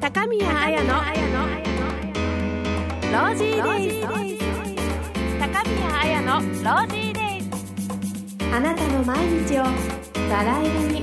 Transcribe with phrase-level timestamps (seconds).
[0.00, 4.06] 高宮綾のロージーデイズ。
[5.38, 7.50] 高宮綾のロージーデイズ。
[8.50, 9.64] あなたの毎日を
[10.30, 11.02] バラ色に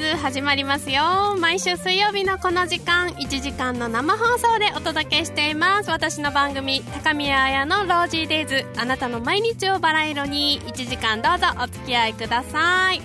[0.00, 1.36] ズ始まりますよ。
[1.38, 5.90] 毎週水曜日のこの時間1時間の生放送でお届けしています。
[5.90, 8.64] 私の番組高宮彩のロージーデイズ。
[8.78, 13.00] あなたの毎日をバラ色に1時間どうぞお付き合いください。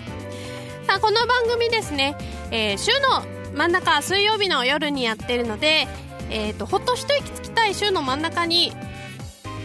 [0.87, 2.15] さあこの番組ですね、
[2.51, 3.25] えー週の
[3.57, 5.87] 真ん中水曜日の夜にやってるので、
[6.29, 8.71] えー、とほっと一息つきたい週の真ん中に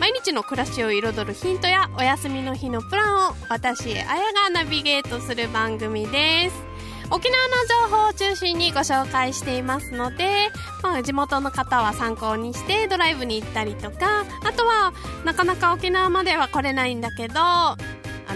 [0.00, 6.69] 毎日の暮らしを彩るヒントやお休みの日のプランを私、あやがナビゲートする番組です。
[7.12, 10.50] 沖縄の情報を中心にご紹介していますので、
[10.82, 14.92] まあ、地元の方は参考にしてドライブに行ったりとか、あとは
[15.24, 17.76] なかなか沖縄までは来れないんだけど、あ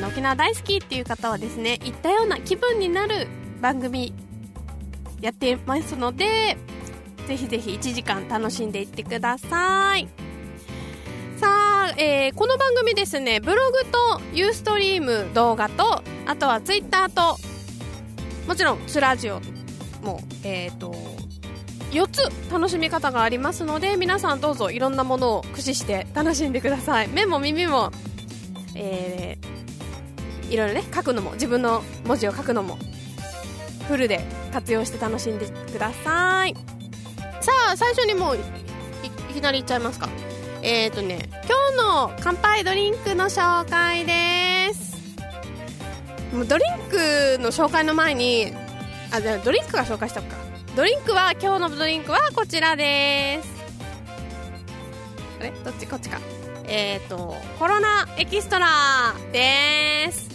[0.00, 3.28] の沖縄大好きっていう方はですね、行ったような気分になる
[3.60, 4.12] 番組
[5.20, 6.56] やってますので、
[7.28, 10.08] ぜひぜひ1時間楽しんでいってください。
[11.36, 17.36] さあ、えーこの番組ですね、ブログとユーストリーム動画と、あとはツイッターと、
[18.46, 19.40] もちろんスラジオ
[20.02, 20.94] も、えっ、と、
[21.92, 27.08] 4つ楽しみ方がありますので、皆さんどうぞいろんなものを駆使して楽しんでください。
[27.08, 27.90] 目も耳も、
[28.74, 29.54] えー
[30.50, 32.78] いろいろね、書くのも、自分の文字を書くのも、
[33.88, 36.54] フルで活用して楽しんでください。
[37.40, 40.08] さあ、最初にもうい、きなり言っちゃいますか。
[40.62, 44.93] えっ、ー、とね、今日の乾杯ドリンクの紹介です。
[46.34, 48.52] もうドリンクの紹介の前に、
[49.12, 50.36] あ、じゃドリンクが紹介したのか。
[50.74, 53.48] ドリンクは、今日のドリンクはこちらです。
[55.38, 55.52] あれ？
[55.64, 55.86] どっち？
[55.86, 56.18] こっちか。
[56.66, 58.66] えっ、ー、と、コロナエキストラ
[59.32, 60.28] です。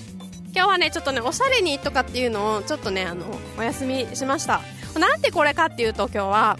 [0.56, 3.25] 今日はね、ちょっとね、おしゃれにとかっていうのを、ちょっとね、あの、
[3.57, 4.62] お休みしました。
[4.97, 6.57] なんでこれかっていうと、今日は、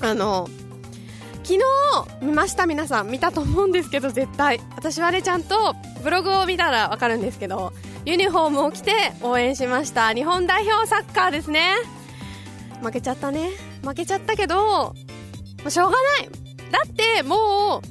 [0.00, 0.48] あの、
[1.44, 7.72] 昨日見ました皆さん見たと思うんですけど絶対私はねちゃんとブログを見たらわかるんですけど
[8.04, 10.12] ユニフォームを着て応援しました。
[10.14, 11.74] 日本代表サッカーですね。
[12.82, 13.50] 負けちゃったね。
[13.82, 14.94] 負けちゃったけど
[15.68, 16.28] しょうがない。
[16.70, 17.86] だってもう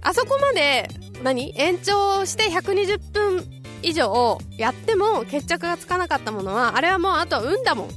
[0.00, 0.88] あそこまで
[1.22, 1.52] 何？
[1.56, 3.44] 延長して120分
[3.82, 7.88] 以上やっても決着がつかなかったものはあれはもうあとは運だもん。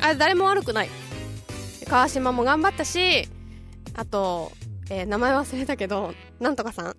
[0.00, 0.90] あれ誰も悪くない。
[1.88, 3.28] 川島も頑張ったし、
[3.94, 4.52] あと、
[4.90, 6.96] えー名前忘れたけど、なんとかさん。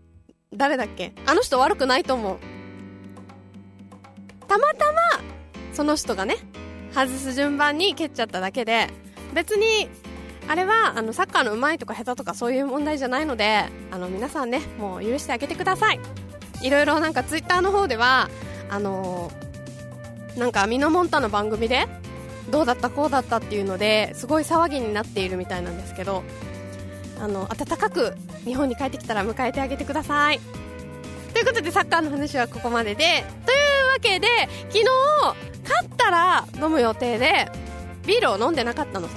[0.53, 1.13] 誰だっけ？
[1.25, 2.37] あの人悪くないと思う。
[4.49, 4.99] たまたま、
[5.73, 6.35] その人がね、
[6.93, 8.89] 外す順番に蹴っちゃっただけで、
[9.33, 9.89] 別に、
[10.49, 15.99] あれは、あの、サッカーの上手いとか下手とかそういう問題じゃないので、あの、皆さんね、もう許してあげてください。
[16.61, 18.29] いろいろなんかツイッターの方では、
[18.69, 19.49] あのー
[20.37, 21.87] なんかミノモンタの番組で、
[22.49, 26.23] どうだったこうだったっていうのですごい騒ぎになっているみたいなんですけど
[27.19, 30.39] あの暖かく日本に帰ってきたら迎えてあげてください
[31.33, 34.27] ということでサッカーの話はここまででというわけで
[34.69, 34.85] 昨日
[35.63, 37.51] 勝ったら飲む予定で
[38.05, 39.15] ビールを飲んでなかったのさ。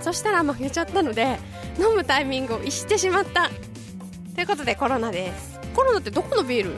[0.00, 1.38] そしたら負けちゃったので
[1.78, 3.50] 飲むタイミングを逸してしまった。
[4.34, 5.60] ということでコロナです。
[5.74, 6.72] コロナってどこのビール？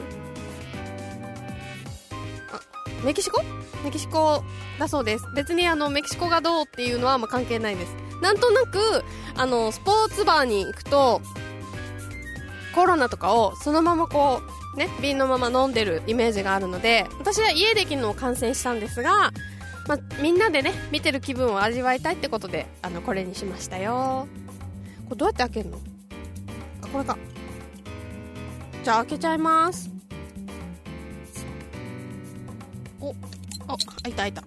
[2.51, 2.59] あ
[3.05, 3.43] メキシコ？
[3.83, 4.43] メキシコ
[4.79, 5.25] だそうです。
[5.35, 7.95] 別にあのメキシコがどうっていうのはまあ関係ないです。
[8.21, 9.03] なんとなく
[9.35, 11.21] あのスポーツバーに行くと
[12.73, 14.41] コロナとかをそのままこ
[14.73, 19.31] うね瓶のまま飲んでるイメージがあるので私は家で昨日感染したんですが、
[19.87, 24.27] まあ、みんなでね見てる気分を味わいたいってことであのこれにしましたよ。
[25.05, 25.79] これどうやって開けるの？
[26.83, 27.17] あこれか。
[28.83, 29.89] じゃあ開けちゃいます。
[32.99, 33.13] おお
[34.03, 34.43] 開いた開いた。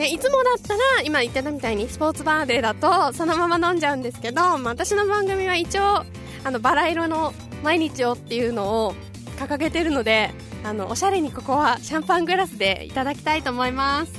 [0.00, 6.06] ね、いつもだったら今言ってたみたいにスポーツバーデーだとそのまま飲んじゃうんですけど、まあ、私の番組は一応
[6.42, 8.94] あのバラ色の毎日をっていうのを
[9.36, 10.30] 掲げてるので
[10.64, 14.12] あのおしゃれにここはシャンパングラスでいただきたいと思います。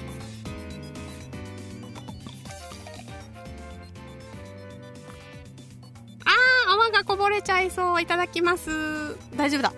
[6.23, 8.01] あー泡がこぼれちゃいそう。
[8.01, 9.17] いただきます。
[9.35, 9.73] 大丈夫だ。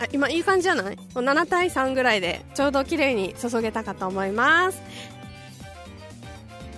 [0.00, 0.96] あ今いい感じじゃない？
[0.96, 4.82] もう7対3ぐらいでちょうど綺麗に注げたかと思います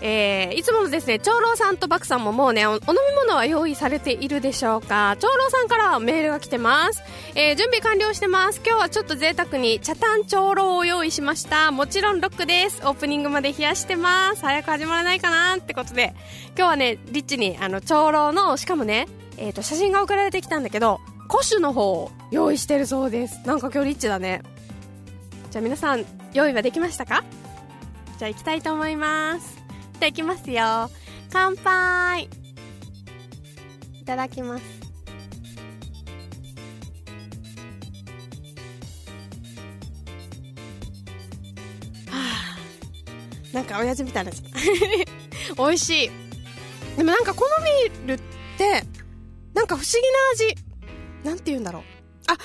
[0.01, 5.17] えー、いつものですね、長老さんとバクさんももうねお、お飲み物は用意されているでしょうか？
[5.19, 7.03] 長老さんからメールが来てます。
[7.35, 8.61] えー、準備完了してます。
[8.65, 11.73] 今日はちょっと贅沢に茶炭長老を用意しました。
[11.73, 12.81] もちろんロックです。
[12.85, 14.43] オープニングまで冷やしてます。
[14.43, 16.15] 早く始まらないかなってことで、
[16.57, 21.01] 今日はね、リッチに、あの、長老の、しかもね、えっ、ー、と、写真が送られてきたんだけど、
[21.31, 23.41] 古酒の方を用意してるそうです。
[23.47, 24.43] なんか今日リッチだね。
[25.51, 27.25] じゃあ皆さん、用意はできましたか？
[28.19, 29.57] じゃあ行きたいと思います。
[29.57, 30.91] じゃあ行きますよ。
[31.31, 32.29] 乾杯
[34.01, 34.65] いただきます。
[42.11, 42.57] は
[43.53, 44.33] あ、なんか親父みたいな
[45.57, 46.11] 美味しい。
[46.97, 48.21] でもなんかこのビールっ
[48.57, 48.83] て、
[49.55, 50.68] なんか不思議な味。
[51.25, 51.83] なんて言うんだろう。
[52.29, 52.37] あ、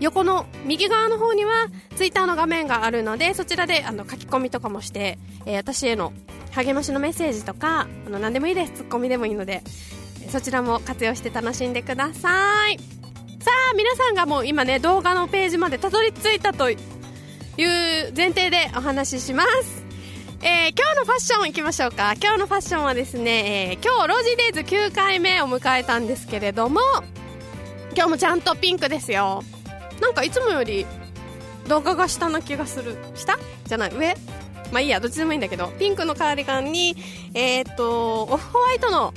[0.00, 5.16] 横の右側の方にはツイッターの画面があるのでそちらであの書き込みとかもして、
[5.46, 6.12] えー、私への
[6.50, 8.72] 励ましのメッセージとかあの何でもいいです。
[8.72, 9.62] ツッコミでもいいので。
[10.32, 12.78] そちらも活用して楽しんでください。
[12.78, 16.78] さあ皆さんがもう今ね動画のページまでたどり着いたという
[18.16, 19.84] 前提でお話しします。
[20.40, 22.14] えー、今日のファッションいきましょうか。
[22.14, 26.80] 今日のファッションはですね、えー、今日ロジデイズ9回目を迎えたんですけれども
[27.94, 29.44] 今日もちゃんとピンクですよ。
[30.00, 30.86] なんかいつもより
[31.68, 32.96] 動画が下な気がする。
[33.14, 33.38] 下？
[33.66, 33.94] じゃない。
[33.94, 34.16] 上？
[34.72, 34.98] まあいいや。
[34.98, 35.68] どっちでもいいんだけど。
[35.78, 36.96] ピンクのカーディガンに
[37.34, 39.12] えー、っとオフホワイトの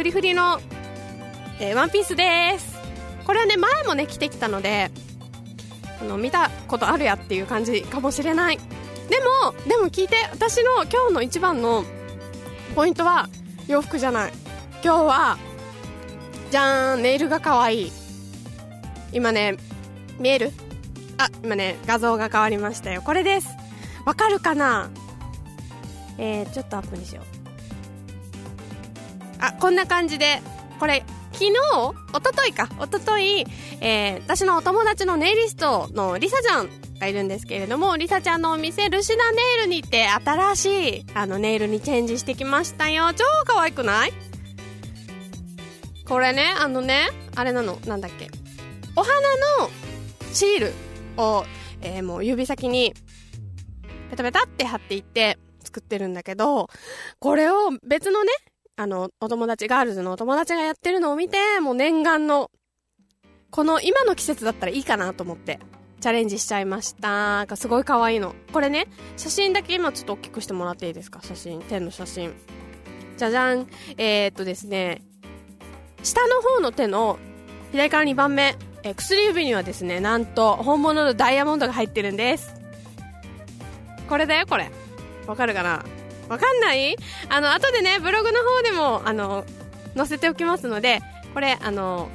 [0.00, 0.58] フリフリの、
[1.58, 2.78] えー、ワンピースです。
[3.26, 4.90] これはね前もね着てきたので
[6.00, 8.56] あの見たことあるやっていう感じかもしれない。
[8.56, 8.62] で
[9.44, 11.84] もでも聞いて私の今日の一番の
[12.74, 13.28] ポイントは
[13.68, 14.32] 洋服じゃない。
[14.82, 15.38] 今日は
[16.50, 17.92] じゃーんネイルが可愛い。
[19.12, 19.58] 今ね
[20.18, 20.52] 見える？
[21.18, 23.02] あ今ね画像が変わりましたよ。
[23.02, 23.48] これです。
[24.06, 24.88] わかるかな？
[26.16, 27.39] えー、ちょっとアップにしよう。
[29.40, 30.42] あこんな感じで。
[30.78, 31.52] これ昨日
[32.14, 32.68] おとといか。
[32.78, 33.44] おととい、
[33.80, 43.12] えー、私のお友達のネイリストのリサちゃんがいるんですけれどもリサちゃんのお店ルシナネイルにて新しいあのネイルにチェンジしてきましたよ。
[43.14, 44.12] 超可愛くない？
[46.06, 47.78] これねあのねあれなの。
[47.86, 48.28] なんだっけ？
[48.96, 49.14] お花
[49.60, 49.70] の
[50.32, 50.72] シール
[51.16, 51.44] を、
[51.82, 52.94] えー、もう指先に
[54.10, 56.68] ペタペタって貼っていって作ってるんだけど
[57.18, 58.32] これを別のね
[58.80, 62.50] あの、お友達、ガールズのお友達がやってるのを見て、もう念願の、
[63.50, 65.60] この今の季節だったらいいかなと思って、
[66.00, 67.46] チャレンジしちゃいました。
[67.56, 68.34] すごい可愛いの。
[68.54, 68.86] これね、
[69.18, 71.20] 写真だけ今ちょっと大きくしてもらっていいですか？
[71.22, 72.32] 写真、手の写真。
[73.18, 73.66] じゃじゃん。
[73.98, 75.02] えー、っとですね、
[76.02, 77.18] 下の方の手の
[77.72, 82.54] 左から2番目、え薬指にはですね、なんと本物のダイヤモンドが入ってるんです。
[84.08, 84.70] これだよ、これ。
[85.26, 85.84] わかるかな？
[86.30, 86.96] わかんない？
[87.28, 89.44] あの、後でね、ブログの方でも、あの、
[89.96, 91.00] 載せておきますので、
[91.34, 92.08] これ、あの、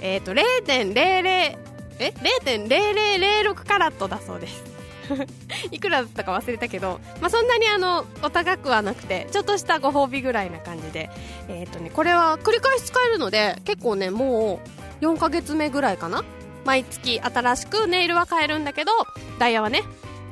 [0.00, 0.94] えっ、ー、と、0.00、
[1.26, 1.56] え
[1.98, 4.62] ?0.0006 カラットだそうです。
[5.72, 11.10] いくらだったか忘れたけど、まあ、そんなにあの、お高くはなくて、ちょっとしたご褒美ぐらいな感じで、
[11.48, 14.60] え、ー、とね、これは繰り返し使えるので、結構ね、も
[15.00, 16.22] う、4ヶ月目ぐらいかな？
[16.64, 18.92] 毎月新しくネイルは変えるんだけど、
[19.38, 19.84] ダイヤはね、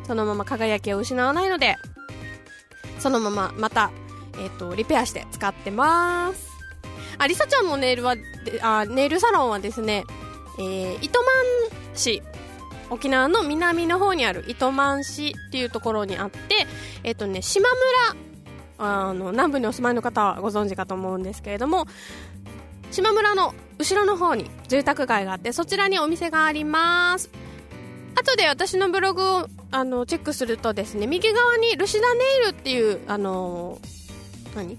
[0.07, 1.77] そのまま輝きを失わないので、
[3.07, 3.93] そのまままた、
[4.37, 6.51] えっ、ー、と、リペアして使ってます。
[7.19, 8.17] あ、りさちゃんのネイルは、
[8.63, 10.03] あネイルサロンはですね、
[10.59, 11.29] えー、糸満
[11.95, 12.21] 市、
[12.91, 16.67] 沖縄の南の方にある糸満市っていうところにあって、
[17.05, 18.27] えっ、ー、とね、島村
[18.79, 21.87] あの南部にお住まいの方はご存知かと思うんですけれども
[22.91, 27.31] 島村の後ろの方に住宅街があってそちらにお店があります
[28.17, 33.79] 後で私のブログをあのチェックするとですね右側にルシダネイルっていうあの
[34.55, 34.77] 何？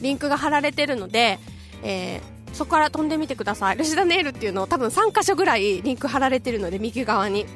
[0.00, 1.38] リンクが貼られてるので、
[1.82, 3.76] えー、そこから飛んでみてください。
[3.76, 7.46] ルシダネイルっていうのを多分3箇所ぐらいリンク貼られてるので右側に。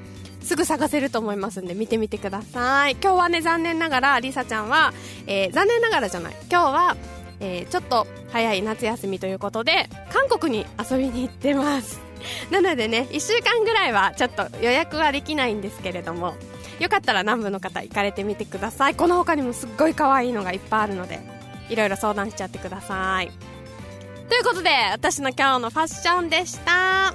[0.42, 2.92] すぐ探せると思いますんで見てみてください。
[3.02, 4.92] 今日はね残念ながらりさちゃんは、
[5.26, 6.36] えー、残念ながらじゃない。
[6.50, 6.96] 今日は、
[7.40, 12.03] えー、ちょっと早い夏休みということで韓国に遊びに行ってます。
[12.50, 16.34] なのでね1週間ぐらいはちょっと予約はできないんですけれども
[16.80, 18.94] よかったら南部の方行かれてみてください。
[18.94, 21.20] この他にもすっごい可愛いのがいっぱいあるので
[21.68, 23.30] いろいろ相談しちゃってください。
[24.28, 27.14] ということで私の今日のファッションでした。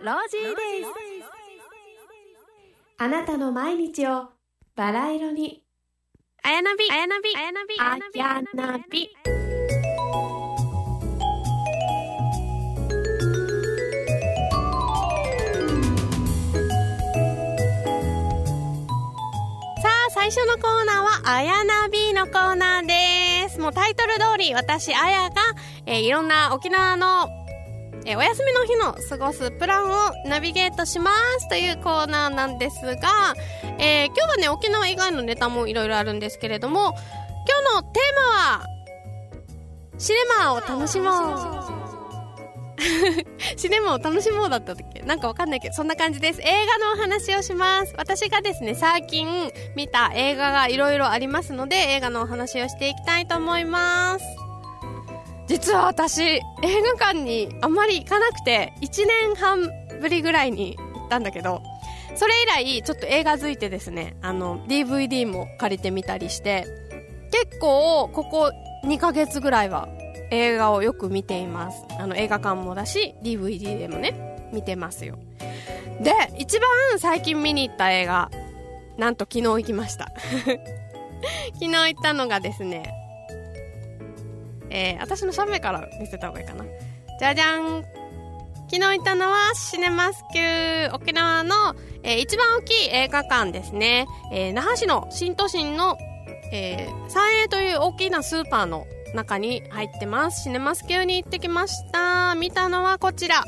[0.00, 0.90] デイズ
[2.98, 4.28] あなたの毎日を
[4.76, 5.64] バラ色に。
[6.44, 7.74] あやなびあやなびあやなび。
[7.80, 9.10] あやなび
[19.82, 23.58] さあ最初のコーナーはあやなびのコーナーです。
[23.58, 25.34] もうタイトル通り私あやが、
[25.86, 27.37] えー、いろんな沖縄の
[28.08, 31.10] えー、お休みの日の過ごすプランをナビゲートしま
[31.40, 33.34] すというコーナーなんですが、
[33.78, 36.94] えー、今日はね、沖縄以外のネタもいろいろあるんですけれども、
[37.46, 38.22] 今日のテーマ
[38.54, 38.66] は、
[39.98, 41.78] シネマを楽しもう。
[43.58, 46.40] シネマを楽しもうだったっけなんかわかんないけど、そんな感じです。
[46.40, 47.92] 映画のお話をします。
[47.98, 54.47] 私がですね、最近見た映画がいろいろありますので、映画のお話をしていきたいと思います。
[55.48, 56.42] 実は私映
[56.98, 61.62] 画館にあんまり行かなくて1年半ぶりぐらいに行ったんだけど
[62.14, 66.66] それ以来ちょっと映画づいてですねあの DVD も借りてみたりして
[67.30, 68.52] 結構ここ
[68.84, 69.88] 2ヶ月ぐらいは
[70.30, 71.84] 映画をよく見ています。
[71.98, 75.18] あの映画館もだし DVD でもね見てますよ。
[76.00, 78.30] で一番最近見に行った映画
[78.98, 80.12] なんと昨日行きました。
[81.54, 82.97] 昨日行ったのがですね
[84.70, 86.64] えー、私の正面から見せた方がいいかな。
[87.18, 87.84] じゃじゃん
[88.70, 94.06] 昨日行ったのはシネマスキュー沖縄の、えー、一番大きい映画館ですね。
[94.30, 95.96] えー、那覇市の新都心の、
[96.52, 98.84] えー、三栄という大きなスーパーの
[99.14, 100.42] 中に入ってます。
[100.42, 102.34] シネマスキューに行ってきました。
[102.34, 103.42] 見たのはこちら。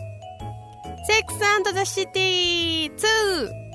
[1.06, 3.69] セックスザ・シティ2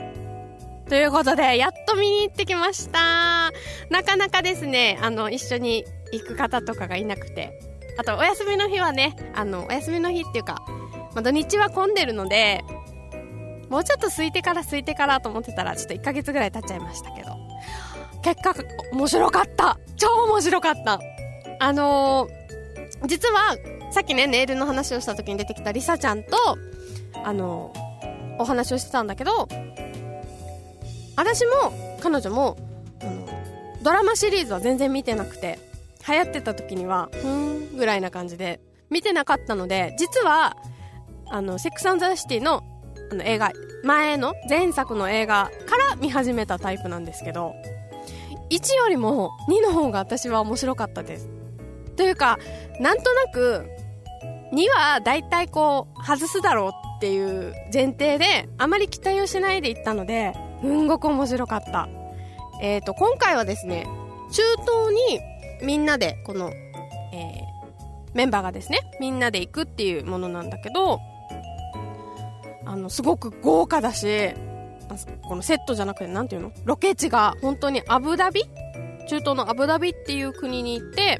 [0.87, 3.51] ということで、やっと見に行ってきました。
[3.89, 7.59] なかなかですね、あの、一緒に行く方とかがいなくて。
[7.97, 10.63] あと、お休みの日はね、あの、お休みの日っていうか、
[11.15, 12.63] まあ、土日は混んでるので、
[13.69, 17.31] もうちょっと空いてから空いてからと思ってたら、ちょっと1ヶ月ぐらい経っちゃいましたけど。
[18.21, 18.53] 結果、
[18.91, 20.99] 面白かった超面白かった
[21.59, 23.55] あのー、実は、
[23.91, 26.29] さっきね、ネイルの話をした時に出てきたリサちゃんと、
[27.23, 29.47] あのー、お話をしてたんだけど、
[31.15, 32.57] 私も、彼女も、
[33.01, 33.27] あの、
[33.81, 35.59] ドラマシリーズは全然見てなくて、
[36.07, 40.55] 流行ってた時には、ふーんぐらいな感じで、見てなかったので、実は、
[41.27, 42.63] あの、セックスザシティの
[43.11, 43.51] あの映画
[43.83, 47.53] 前の前作の映画から見始めたタイプなんですけど
[48.49, 51.27] 1よりも2の方が私は面白かったです。
[51.95, 52.37] というか
[52.79, 53.65] なんとなく
[54.53, 60.33] 2は大体こう外すだろうっていう前提であまり期待をしないで行ったので
[60.65, 61.87] すんごく面白かった。
[62.61, 63.85] えっ、ー、と今回はですね
[64.31, 65.19] 中東に
[65.65, 66.51] みんなでこの、
[67.13, 70.99] えー、メンバーがですねみんなで行くっていうものなんだけど
[72.65, 74.33] あのすごく豪華だし
[75.27, 76.51] このセットじゃなくて何ていうの？
[76.63, 78.43] ロケ地が本当にアブダビ？
[79.07, 81.19] 中東のアブダビっていう国に行って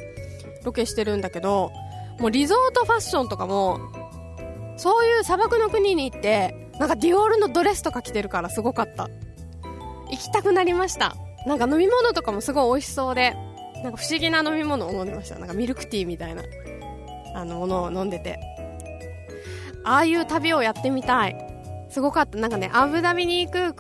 [0.64, 1.72] ロケしてるんだけど
[2.20, 3.80] もうリゾートファッションとかも
[4.78, 9.08] そういう砂漠の国に行ってなんかディオールのドレスとか着てるからすごかった。
[10.12, 11.16] 行きたくなりました。
[11.46, 13.36] なんか飲み物とかもすごい美味しそうで
[13.84, 15.38] なんか不思議な飲み物を飲んでました。
[15.38, 16.44] なんかミルクティーみたいな
[17.34, 18.40] あのものを飲んでて。
[19.84, 21.36] ああいう旅をやってみたい。
[21.90, 22.38] すごかった。
[22.40, 23.76] なんかねアブダビに行く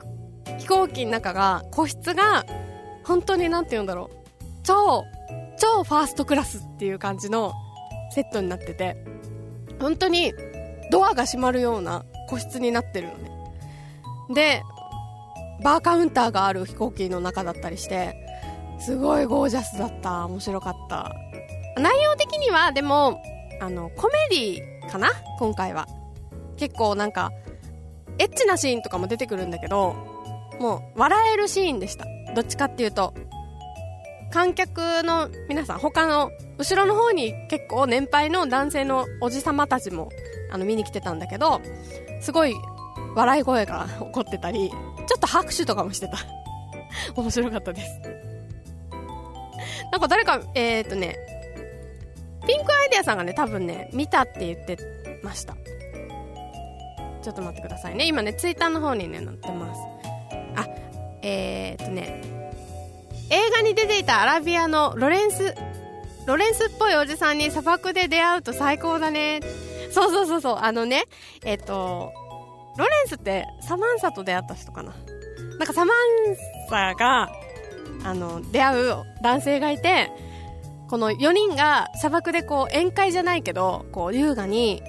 [0.59, 2.45] 飛行機の中が個室が
[3.03, 4.43] 本当に何て言うんだろう。
[4.63, 5.03] 超
[5.57, 7.53] 超ファーストクラスっていう感じの
[8.11, 8.95] セットになってて。
[9.77, 10.33] 本当に
[10.89, 13.31] ドアが閉まるような個室になってるのね。
[14.33, 14.63] で
[15.63, 18.15] バーカウンターがある飛行機の中だったりして
[18.79, 20.25] すごいゴージャスだった。
[20.25, 21.11] 面白かった。
[21.77, 23.21] 内容的にはでも
[23.61, 25.09] あのコメディかな？
[25.39, 25.87] 今回は。
[26.57, 27.31] 結構なんか
[28.17, 29.95] エッチなシーンとかも出てくるんだけど
[30.59, 32.05] もう笑えるシーンでした。
[32.33, 33.13] どっちかっていうと。
[34.31, 40.09] 観客の皆さん他の後ろの方に結構年配の男性のおじさまたちも
[40.51, 41.61] あの見に来てたんだけど
[42.21, 42.53] すごい
[43.15, 44.75] 笑い声が起こってたりちょ
[45.17, 46.17] っと拍手とかもしてた。
[47.15, 48.01] 面白かったです。
[49.91, 51.17] なんか誰かえー、っとね
[52.45, 54.77] ピンクアイデアさんがね多分ね見たって言って
[55.23, 55.55] ました。
[57.23, 58.05] ちょっと待ってくださいね。
[58.05, 59.81] 今ねツイッターの方にね載ってます。
[60.55, 60.67] あ
[61.21, 62.21] えー、っとね
[63.31, 65.55] 映画に出ていたアラビアのロレンス
[66.27, 69.39] ロレンスっぽいおじさんに砂漠で出会うと最高だね。
[69.91, 70.57] そうそうそうそう。
[70.61, 71.05] あのね
[71.43, 72.13] えっと
[72.77, 74.93] ロレンスってサマンサと出会った人かな？
[75.57, 75.97] なんかサマン
[76.69, 77.29] サが
[78.03, 80.11] あの出会う男性がいて
[80.89, 84.83] この4人が砂漠でこう宴会じゃないけどこう優雅に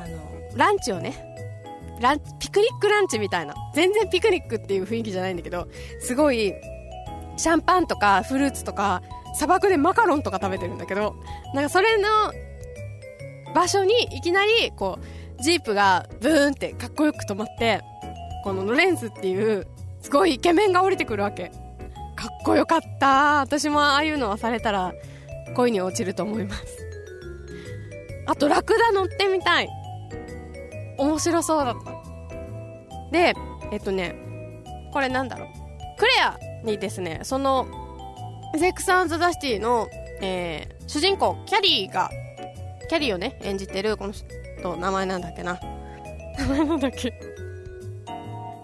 [0.00, 1.22] あのランチをね
[2.00, 5.68] ランピクニックランチみたいな全然ピクニックっていう雰囲気じゃないんだけど
[6.00, 6.52] すごい
[7.36, 9.02] シャンパンとかフルーツとか
[9.34, 11.14] 砂漠でマカロンとか食べてるんだけど
[11.54, 12.08] なんかそれの
[13.54, 15.04] 場所にいきなりこう
[15.40, 17.82] ジープがブーンってかっこよく止まって
[18.44, 19.66] このロレンスっていう
[20.00, 21.50] すごいイケメンが降りてくるわけ。
[22.14, 23.40] かっこよかった。
[23.40, 24.94] 私もああいうのはされたら
[25.54, 26.64] 恋に落ちると思います。
[28.26, 29.68] あとラクダ乗ってみたい。
[30.96, 33.10] 面白そうだった。
[33.10, 33.34] で
[33.72, 34.14] えっとね
[34.92, 35.48] これなんだろう。
[35.98, 37.66] クレアにですねその
[38.56, 39.88] セックスザ・シティの、
[40.20, 42.10] えー、主人公キャリーが
[42.88, 44.14] キャリーをね演じてるこの
[44.74, 45.58] 人名前なんだっけな。
[46.38, 47.12] 名前なんだっけ？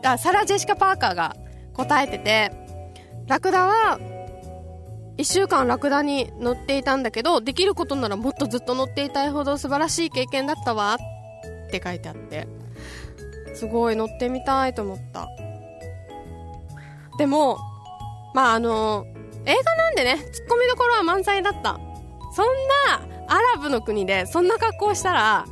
[0.05, 1.37] あサラ・ジェシカ・パーカーが
[1.75, 2.51] 答えてて
[3.29, 3.99] ラクダは
[5.17, 12.49] 1週間ラクダに乗っていたんだけどできることならもっとずっと乗っていたいほど素晴らしい経験だったわって書いてあって
[13.55, 15.29] すごい乗ってみたいと思った。
[17.19, 17.59] でも
[18.35, 19.07] まああの
[19.45, 21.79] 映画なんでねツッコミどころは満載だった。
[22.35, 22.47] そん
[22.89, 25.45] なアラブの国でそんな格好したら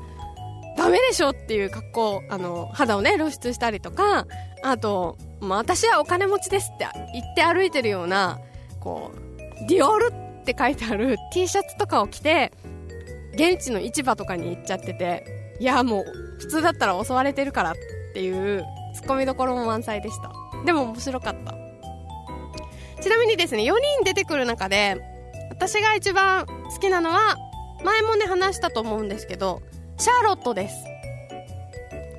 [0.80, 4.26] ダメでしょっていう格好あの肌をね露出したりとか
[4.62, 8.38] あと、まあ、私はお金持ちですって言って歩いてるような
[8.80, 10.06] こうディオール
[10.42, 12.50] って書いてある T シャツとかを着て
[13.34, 16.04] 現地の市場とかに行っちゃってていやもう
[16.38, 17.74] 普通だったら襲われてるからっ
[18.14, 18.64] ていう
[18.94, 20.32] ツッコミどころも満載でした。
[20.64, 21.54] でも面白かった。
[23.02, 24.98] ちなみにですね4人出てくる中で
[25.50, 27.36] 私が一番好きなのは
[27.84, 29.62] 前もね話したと思うんですけど
[30.00, 30.82] シャーロットです。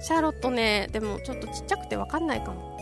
[0.05, 2.77] シャーロットねでもちょっとちっちゃくて分かんないかも。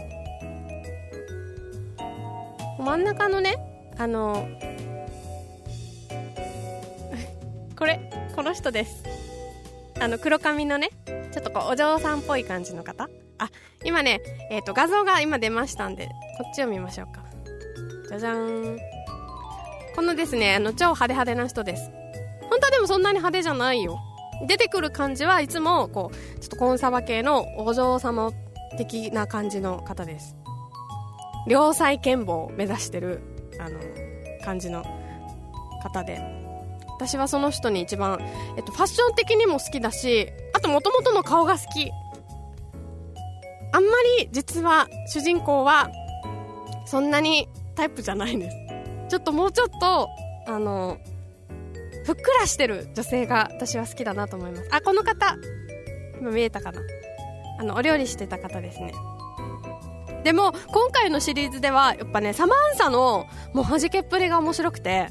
[2.78, 3.56] 真ん中のね
[3.98, 4.46] あの
[7.80, 9.06] これこの人です。
[10.02, 10.90] あの黒髪のね
[11.32, 13.10] ちょっとこうお嬢さんっぽい感じの方。
[13.38, 13.50] あ
[13.86, 14.20] 今ね、
[14.52, 16.12] えーと、画像が今出ましたんでこ
[16.46, 17.24] っちを見ましょうか。
[18.10, 18.80] じゃじゃーん。
[19.96, 21.90] このですねあの超派手派手な人です。
[22.50, 23.98] 本当はでもそんなに派手じゃないよ。
[24.48, 28.32] 出てくる感じはいつもこうちょっとコンサバ系のお嬢様
[28.78, 30.36] 的な感じの方です。
[31.48, 33.22] 良妻賢母を目指してる
[33.60, 33.80] あの
[34.44, 34.84] 感じの
[35.84, 36.40] 方で。
[37.00, 38.20] 私はその人に一番、
[38.58, 41.90] えっと、ファッション的にも好きだしあともともとの顔が好き。
[43.72, 45.90] あんまり実は主人公は
[46.86, 48.58] そんなにタイプじゃないです。
[49.10, 50.10] ちょっともうちょっと、
[50.48, 50.98] あの、
[52.10, 54.68] ふっくらしてる女性が私は好きだなと思います。
[54.72, 55.36] あ、この方
[56.20, 56.82] 今見えたかな
[57.60, 58.94] あの、お料理してた方ですね。
[60.24, 65.10] でも、今回のシリーズでは、やっぱね、サマンサの、もう弾けっぷりが面白くて、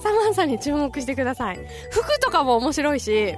[0.00, 1.58] サマンサに注目してください。
[1.90, 3.34] 服とかも面白いし、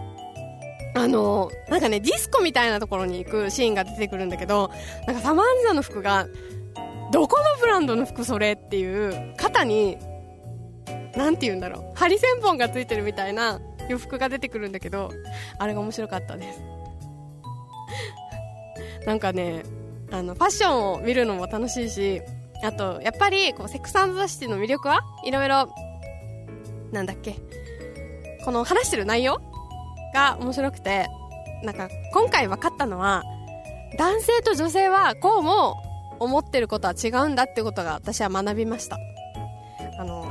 [0.94, 4.70] あの、なんかね、ディスコみたいなところに行くシーンが出てくるんだけど、
[5.06, 6.26] なんかサマンサの服が、
[7.12, 9.96] どこのブランドの服それっていう、肩に、
[11.16, 15.10] なんて言うんだろう、ハリセンボンがついてるみたいな洋服が出てくるんだけど、
[15.58, 16.60] あれが面白かったです。
[19.06, 19.64] なんかね、
[20.10, 22.22] あの、ファッションを見るのも楽しいし、
[22.62, 25.74] あと、やっぱり、こう、セックスザシティの魅力はいろいろ、
[26.92, 27.36] なんだっけ、
[28.44, 29.40] この話してる内容
[30.14, 31.06] が面白くて、
[31.62, 33.24] なんか、今回分かったのは、
[33.96, 35.76] 男性と女性はこうも
[36.20, 38.98] 思ってることは違うんだってことが私は学びました。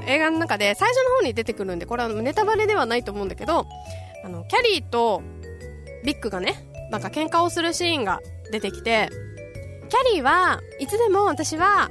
[0.07, 3.65] 映画の中で最初の方に出てくるんで、これはネタバレではないと思うんだけど、
[4.23, 5.21] あの、キャリーと
[6.03, 8.19] ビッグがね、なんか喧嘩をするシーンが
[8.51, 9.09] 出てきて、
[9.89, 11.89] キャリーはいつでも私は、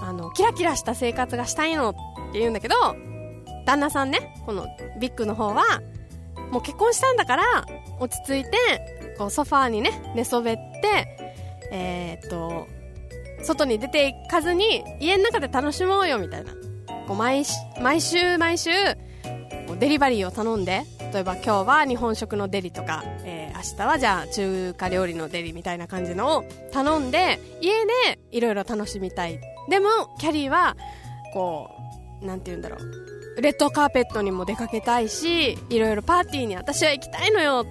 [0.00, 1.94] あの、キラキラした生活がしたいのっ
[2.32, 2.74] て言うんだけど、
[3.66, 4.66] 旦那さんね、この
[5.00, 5.64] ビッグの方は、
[6.50, 7.64] もう結婚したんだから、
[8.00, 11.16] 落ち着いて、こうソファーにね、寝そべって、
[11.70, 12.66] えー、っと、
[13.42, 16.52] 外に出ていかずに、家の中で楽しもうよ、みたいな。
[17.06, 17.44] こう毎
[17.80, 18.70] 毎週毎週、
[19.78, 29.38] デリバリーを頼んで、例えば今日は日本食のデリとか、えー、明日はじゃあ中華料理のデリみたいな感じのを頼んで、家でいろいろ楽しみたい。
[29.68, 29.88] でも、
[30.18, 30.76] キャリーは、
[31.32, 31.70] こ
[32.22, 33.40] う、なんて言うんだろう。
[33.40, 37.64] レッドカーペットにも出かけたいし、いろいろパーティーに私は行きたいのよ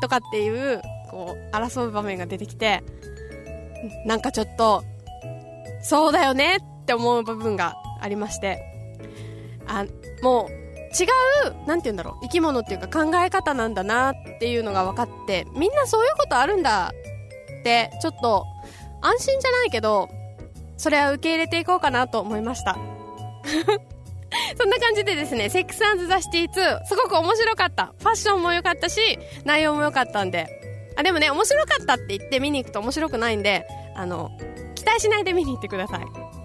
[0.00, 2.82] とかっていう、こう、争う場面が出てきて、
[4.06, 4.82] なんかちょっと、
[5.82, 8.62] そうだよねって思う部分がありまして、
[9.66, 9.84] あ、
[10.22, 10.62] もう、
[10.92, 11.06] 違
[11.48, 16.92] う、なんて言うんだろう、生き物っていうか考え方なんだなっていうのが分かって、みんなそういうことあるんだ
[17.60, 18.44] って、ちょっと、
[19.00, 20.08] 安心じゃないけど、
[20.76, 22.76] それは受け入れていこうかなと思いました。
[24.58, 27.92] そんな感じでですね、セックスザシティ2、すごく面白かった。
[27.98, 30.46] ファッションも良かったし、内容も良かったんで。
[30.96, 34.30] あ、でもね、面白かったって言って見に行くと面白くないんで、あの、
[34.74, 36.41] 期待しないで見に行ってください。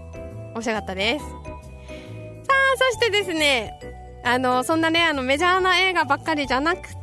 [0.57, 1.25] 面白かったです。
[1.25, 3.79] さあ、そしてですね、
[4.23, 6.97] あの、そんなね、あの、メジャーな映画ばっかりじゃなくて、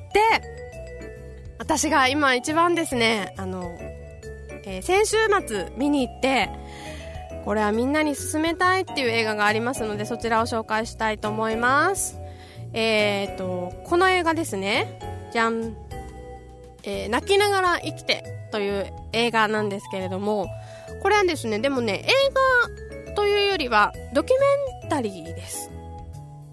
[1.59, 3.79] 私が今一番ですね、あの、
[4.67, 6.51] えー、先週末見に行って、
[7.45, 12.19] これはみんなに勧めたいっていう映画がありますので、そちらを紹介したいと思います。
[12.73, 14.99] えっ、ー、と、この映画ですね。
[15.33, 15.77] じゃん。
[16.83, 20.49] えー、泣きながら生きてという映画なんですけれども、
[21.03, 22.84] これはですね、でもね、映画
[23.15, 24.37] というよりはドキュ
[24.83, 25.71] メンタリーです。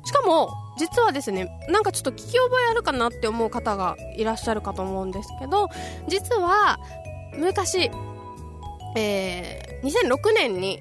[0.05, 5.69] しかも、実はですね、なんかちょっと聞き覚えあるかなって思う方がいらっしゃるかと思うんですけど、
[6.07, 6.79] 実は、
[7.37, 7.91] 昔、
[8.95, 10.79] えー、2006年に、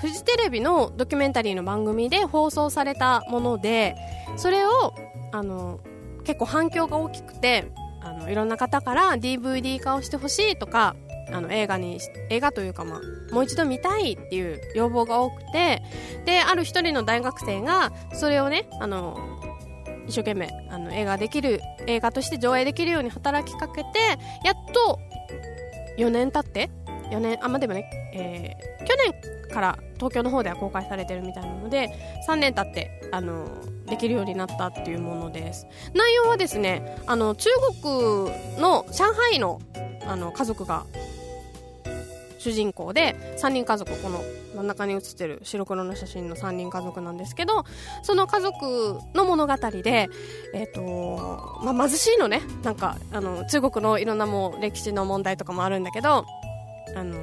[0.00, 3.96] フジテレビのドキュメンタリーの番組で放送されたもので、
[4.36, 4.94] それを、
[5.32, 5.80] あの、
[6.24, 7.70] 結構反響が大きくて、
[8.02, 10.94] あの、いろんな方から DVD 化をしてほしいとか、
[11.32, 11.98] あの映画に
[12.30, 15.82] 映画というかまあもう一度見たいっていう要望が多くて
[16.24, 19.18] である一人の大学生がそれをねあの
[20.06, 23.88] 一生懸命あの映画できる映画として上映できるように働きかけて
[24.44, 24.98] やっと
[25.98, 26.70] 4年経って
[27.10, 31.90] 4年あまあでもね、えー、去年から東京の方では公開されてるみたいなので
[32.28, 33.46] 3年経ってあの
[33.86, 35.66] できるようになったっていうものです。
[35.94, 37.50] 内容はですねあの中
[37.82, 39.60] 国の上海の
[40.06, 40.86] あの家族が
[42.38, 44.22] 主人公で3人家族この
[44.54, 47.64] 真ん中に写ってる白黒の写真の3人家族なんですけど
[48.02, 50.08] その家族の物語で、
[50.54, 52.42] えーとまあ、貧しいのね。
[52.62, 56.24] なんかあの中国のいろんなもう歴史の問題とかもあるんだけど
[56.94, 57.16] あの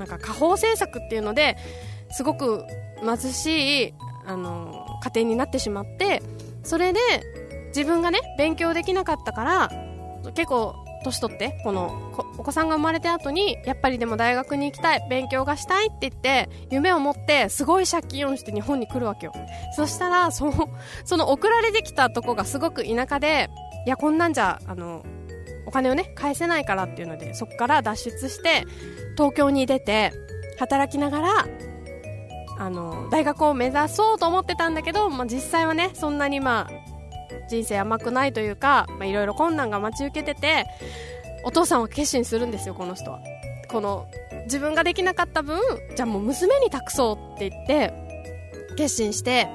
[0.00, 1.58] なんか家宝政策っていうので
[2.10, 2.64] すごく
[3.04, 3.94] 貧しい
[4.26, 6.22] あの家庭になってしまって
[6.64, 7.00] それで
[7.68, 9.70] 自分がね勉強できなかったから
[10.34, 19.32] 結構年取ってこのお子さんが生まれた後にやっぱりでも大学に行きたい勉強がしたいって言って夢を持ってすごい借金をして日本に来るわけよ。
[19.76, 20.68] そしたらその
[21.04, 23.50] その送られてきたとこがすごく田舎で
[23.86, 25.04] いやこんなんじゃあの
[25.66, 28.66] お金をね返せないからっていうのでそこから脱出して
[29.16, 30.12] 東京に出て
[30.58, 31.46] 働きながら
[32.58, 36.90] あの大学を目指そうと思ってたんだけど、まあ、実際はねそんなにまあ
[37.48, 40.66] 人生甘くないというかいろいろ困難が待ち受けてて
[41.44, 43.20] お父さんは決心するんですよこの人は。
[43.68, 44.08] この
[44.44, 45.60] 自分ができなかった分
[45.94, 47.94] じゃあもう娘に託そうって言って
[48.76, 49.48] 決心して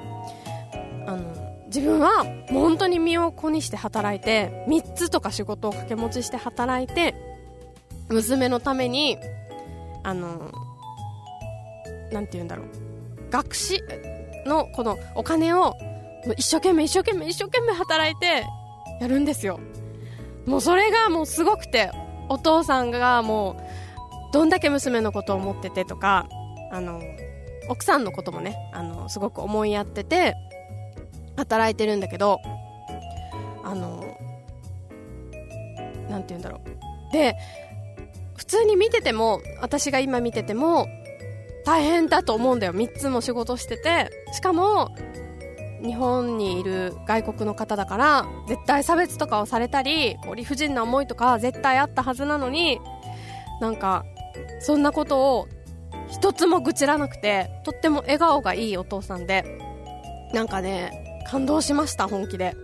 [1.66, 7.14] 自分は本当に身を粉にして働いて3つとか仕事を掛け持ちして働いて
[8.08, 9.18] 娘のために
[10.04, 10.52] あの
[12.12, 12.66] なんて言うんだろう。
[13.30, 13.82] 学士
[14.46, 15.74] のこのお金を
[16.36, 18.46] 一生懸命一生懸命一生懸命働いて
[19.00, 19.58] やるんですよ。
[20.46, 21.90] もうそれがもうすごくて
[22.28, 23.60] お父さんがも
[24.30, 26.28] うどんだけ娘のことを思っててとか
[26.70, 27.00] あの
[27.68, 30.34] 奥さんのこともねあのすごく思いやってて
[31.36, 32.40] 働いてるんだけど
[33.64, 34.16] あの
[36.08, 37.12] なんて言うんだろう。
[37.12, 37.36] で
[38.36, 40.86] 普通に見てても私が今見てても
[41.64, 42.74] 大変だと思うんだよ。
[42.74, 44.94] 3つも仕事しててしかも
[45.82, 52.80] 日本にいる外国の方だから絶対差別とかをされたり理不尽な思いとか絶対あったはずなのに
[53.60, 54.04] なんか
[54.60, 55.48] そんなことを
[56.08, 59.58] 一つも愚痴らなくてとっても笑顔がいいお父さんで
[60.32, 62.56] なんかね感動しました本気で。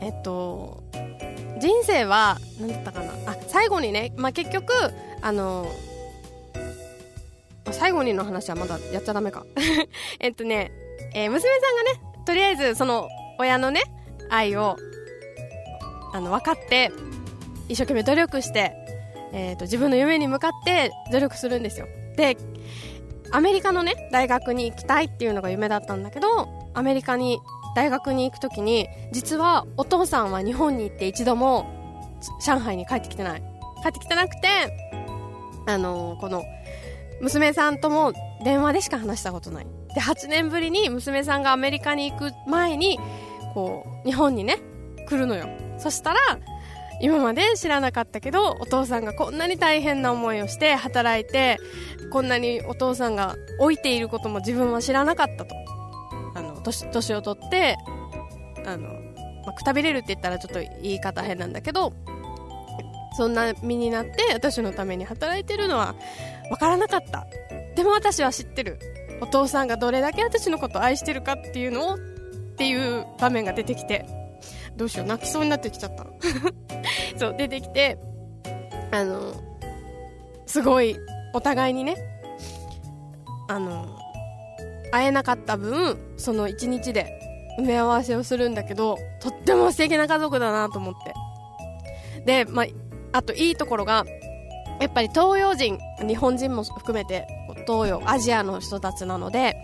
[0.00, 0.82] えっと
[1.60, 3.12] 人生は何だったかな。
[3.26, 4.72] あ最後にね、まあ、結局
[5.20, 5.66] あの
[7.70, 9.44] 最後にの話はまだやっちゃダメか。
[10.20, 10.72] えっとね、
[11.14, 13.82] えー、娘さんがねとりあえずその親のね
[14.30, 14.76] 愛を
[16.12, 16.90] あの分かって
[17.68, 18.72] 一生懸命努力して、
[19.32, 21.86] えーと、自分の夢に向かって努力するんですよ。
[22.16, 22.36] で
[23.32, 27.42] アメリカのね大学に行きたいっていうのが夢だったんだけどアメリカに
[27.74, 31.66] 大学に行く時に実はお父さんは日本に行って一度も
[32.42, 33.42] 上海に帰ってきてない。
[33.82, 34.48] 帰ってきてなくて
[35.66, 36.42] あのー、この
[37.20, 39.66] 娘さんとも電話でしか話したことない。
[39.94, 42.98] で8年ぶりに娘さんがアメリカに行く前に
[43.52, 44.58] こう日本にね
[45.06, 45.48] 来るのよ。
[45.76, 46.18] そしたら
[47.02, 51.58] 今まで知らなかったけどお父さんがこんなに大変な思いをして働いて
[52.10, 55.54] こんなにお父さんが老いていることも自分は知らなかったと。
[56.62, 57.76] 年年を取って
[58.66, 58.88] あの、
[59.44, 61.92] まあ、くたびれるって言ったらちょっと言い方変なんだけど
[63.16, 65.94] そんな身になって私のために働いてるのは
[66.50, 67.26] 分からなかった。
[67.74, 68.78] でも私は知ってる。
[69.20, 71.98] お父さんがどれだけ私のことを愛してるかっていうのをっ
[72.56, 74.06] ていう場面が出てきて
[74.76, 76.06] どうしよう泣きそうになってきちゃった
[77.18, 77.98] そう出てきて
[78.90, 79.34] あの
[80.46, 80.96] すごい
[81.34, 81.96] お互いにね
[83.48, 83.99] あの
[84.90, 87.20] 会えなかった分その一日で
[87.58, 91.14] 埋め合わせをするんだけどとっても素敵な家族だなと思って。
[92.24, 92.66] で、まあ、
[93.12, 94.04] あといいところが
[94.80, 97.26] やっぱり東洋人日本人も含めて
[97.66, 99.56] 東洋アジアの人たちなので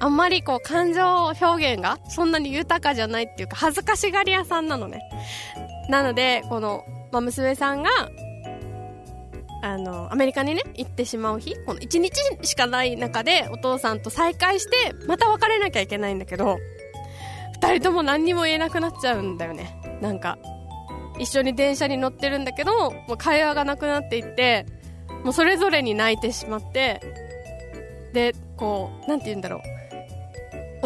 [0.00, 5.00] あんまりこう感情表現がそんなに豊かじゃないっていうか恥ずかしがり屋さんなのね。
[5.88, 7.90] なのでこの、まあ、娘さんが
[9.64, 16.58] あのアメリカにね行ってしまう日この1日しかない中でお父さんと再会してまた別れなきゃいけないんだけど
[17.62, 19.80] 2人とも何にも言えなくなっちゃうんだよね。
[20.02, 20.36] なんか
[21.18, 24.66] 一緒に電車に乗ってるんだけどもう会話がなくなっていって
[25.22, 27.00] もうそれぞれに泣いてしまって
[28.12, 29.60] でこうなんて言うんだろう。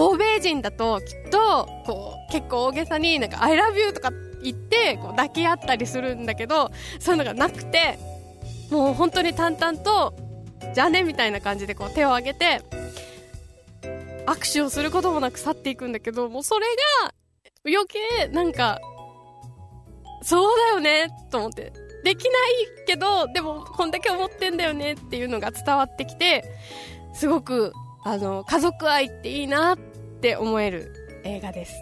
[0.00, 4.12] 欧米人だときっとこう結構大げさになんか「I love you」とか
[4.44, 7.98] 言ってこう抱き合ったりするんだけどそういうのがなくて
[8.70, 10.14] もう本当に淡々と
[10.74, 12.62] じゃあねみたいな感じでこう手を挙げて
[14.26, 16.66] 握手をすることもなく去っていくんだけどもうそれ
[17.02, 17.14] が
[17.64, 18.81] 余計なんか
[20.22, 21.72] そうだよねと思って。
[22.04, 22.35] できない
[22.87, 26.44] けど、でもこんだけ思ってんだよねっていうのが伝わってきて、
[27.12, 27.72] すごく、
[28.04, 29.78] あの、家族愛っていいなっ
[30.20, 30.92] て思える
[31.24, 31.72] 映画です。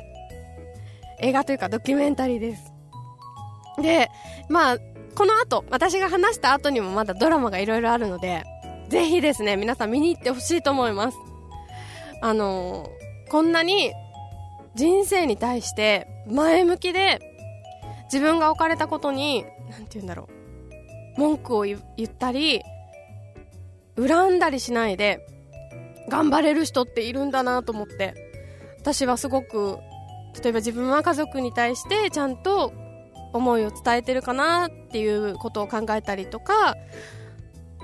[1.20, 2.72] 映画というかドキュメンタリーです。
[3.80, 4.10] で、
[4.48, 4.78] まあ、
[5.16, 8.44] この後、私が話した後にもまだドラマがいろいろあるので、
[8.88, 11.18] ぜひですね、皆さん見に行ってほしいと思います。
[12.20, 12.90] あの
[13.28, 13.92] こんなに
[14.74, 17.20] 人生に対して前向きで
[18.04, 20.28] 自分が置かれたことに何て言うんだろ
[21.16, 22.62] う文句を言ったり
[23.96, 25.26] 恨んだりしないで
[26.08, 28.14] 頑張れる人っているんだなと思って
[28.78, 29.78] 私はすごく
[30.42, 32.72] 例えば自分は家族に対してちゃんと
[33.36, 36.76] 思いを伝えてるかなっていうことを考えたりとか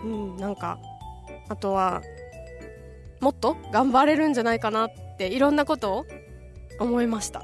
[0.02, 0.78] うんなんか
[1.48, 2.02] あとは
[3.20, 6.06] もっと頑張れるんじゃないかなっていろんなことを
[6.80, 7.42] 思いました。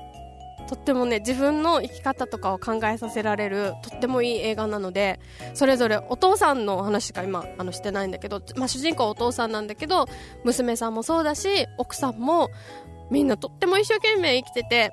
[0.68, 5.18] とってもね自分の生き方とかを考えさせられるとってもいい映画なので
[5.54, 10.06] それぞれお父さんの話しか今あのしてないんだけど、まあ、主人公はお父さんなんだけど
[10.44, 12.50] 娘さんもそうだし奥さんも
[13.10, 14.92] みんなとっても一生懸命生きてて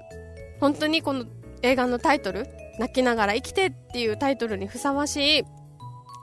[0.61, 1.25] 本当にこの
[1.61, 2.47] 映画のタイトル
[2.79, 5.43] 泣きながら生きてっていうタイトルにふさわしい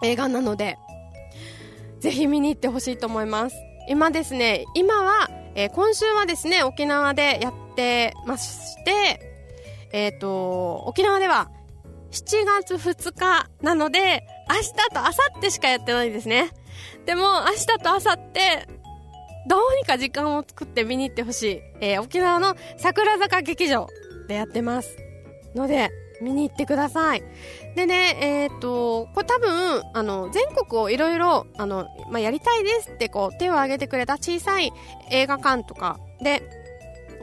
[0.03, 0.79] 映画なので
[2.01, 3.57] ぜひ見に行ってほしいと思います。
[3.88, 9.21] 今ですね今は、えー、今週はですね沖縄でやってまして
[9.92, 11.51] えっ、ー、と沖縄では
[12.11, 16.51] 7月2日なので明日と明後日しかやってないですね。
[17.07, 18.83] でも明日と明後日
[19.49, 23.88] どうにか時間を作って見に行ってほしい、えー、沖縄の桜坂劇場
[24.29, 25.01] でやってます。
[25.54, 27.22] ので見に行ってください。
[27.74, 34.72] でね、えっ、と、これ多分、あの、全国をいろいろ、あの、まあ、やりたいですってこう、手を挙げてくれた小さい
[35.10, 36.42] 映画館とかで、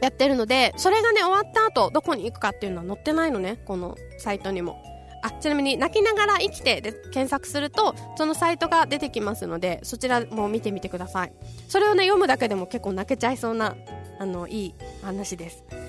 [0.02, 4.82] やってるので、それがね、終わった後、どこに行くかっていうのは載ってないのね、このサイトにも。
[5.22, 11.32] あ、ちなみに、泣きながら生きてで検索すると、そのサイトが出てきますので、そちらも見てみてください。
[11.68, 13.76] それをね、読むだけでも結構泣けちゃいそうな、
[14.18, 15.64] あの、いい話です。
[15.68, 15.82] で、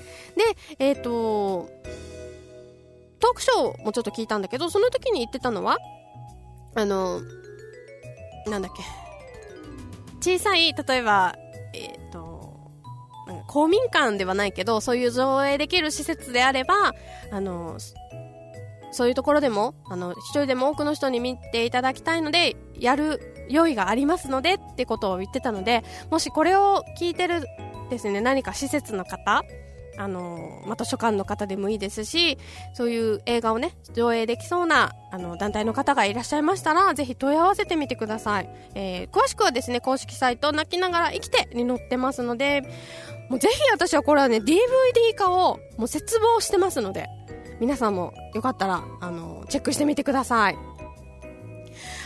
[0.78, 1.70] えっ、ー、と、
[3.22, 5.78] トークショーもちょっと聞いたんだけど、その時に言ってたのは、
[6.74, 7.20] あの、
[8.48, 8.82] なんだっけ、
[10.20, 11.36] 小さい、例えば、
[11.72, 12.72] えっ、ー、と、
[13.46, 16.94] 公民館ではないけど、そういう上映できる施設であれば、
[17.30, 17.78] あの、
[18.90, 27.44] そういうところでも、あの、一人でも多くの人に見ていただきたいので、やる用意がありますのでってことを言ってたので、もしこれを聞いてる
[27.88, 29.44] ですね、何か施設の方、
[29.96, 32.38] あのまあ、図書館の方でもいいですし
[32.72, 42.62] そういう映画をね上映できそうなあの団体の方がいらっしゃいましたらぜひ問い合わせてみてください、えー、詳しくはですね公式サイト「泣きながら生きて」に載ってますので
[43.28, 44.58] もうぜひ私はこれはね DVD
[45.16, 47.08] 化をもう絶望してますので
[47.60, 50.71] 皆さんもよかったらあのチェックしてみてください。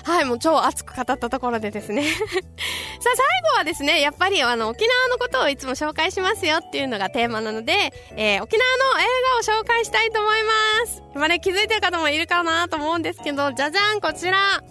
[0.06, 9.04] はい、もう超熱く語ったところでですね さあ、最後はですね、やっぱりあの、沖縄のことをいつも紹介しますよっていうのがテーマなので、えー、沖縄の映
[9.44, 11.02] 画を紹介したいと思います。
[11.12, 14.62] 今ね、気づいてる方もいるかなと思うんですけど、じゃじゃん、こちら。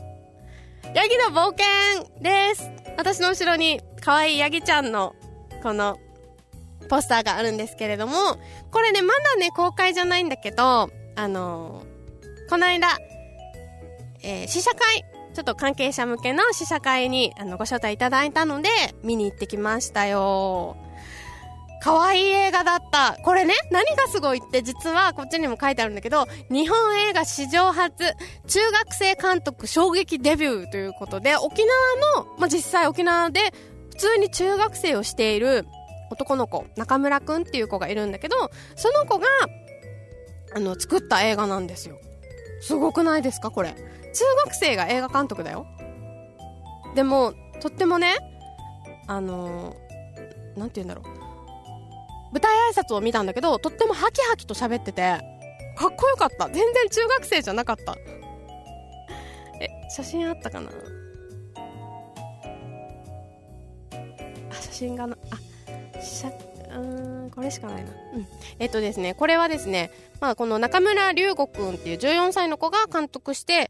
[0.93, 2.71] ヤギの冒険です。
[2.97, 5.15] 私の後ろに、可愛いヤギちゃんの、
[5.61, 5.99] この、
[6.87, 8.37] ポスターがあるんですけれども、
[8.71, 12.97] これね、まだね、公開じゃないんだけど、あのー、この間、
[14.23, 15.03] えー、試写会
[15.35, 18.69] ちょっと関係者向けの試写会にあのご招待いただいたので、
[19.03, 20.77] 見に行ってきましたよ。
[21.81, 23.17] 可愛い映画だった。
[23.21, 27.91] これね、何がすごいって実はこっちにも書いてあるんだけど、日本映画史上初、
[28.47, 33.53] 中学生監督衝撃デビューということで、沖縄の、まあ、実際沖縄で
[33.91, 35.67] 普通に中学生をしている
[36.09, 39.27] 男の子、中村くんっていう子がいるんだけど、その子が、
[40.55, 41.99] あの、作った映画なんですよ。
[42.61, 43.75] すごくないですかこれ？
[44.15, 45.67] 中学生が映画監督だよ。
[46.95, 48.15] でもとってもね
[49.07, 51.05] あのー、て言うんだろう。
[52.31, 55.01] 舞台挨拶を見たんだけどとってもハキハキと喋ってて
[55.77, 56.47] かっこよかった。
[56.47, 57.95] 全然中学生じゃなかった。
[59.61, 60.69] え写真あったかな？
[64.51, 66.31] あ写真がなあ写
[66.73, 66.77] う
[67.27, 67.91] んこれしかないな。
[67.91, 68.27] うん。
[68.59, 73.69] えっとですねこれはですねまあこの中村龍吾くんっていう14歳の子が監督して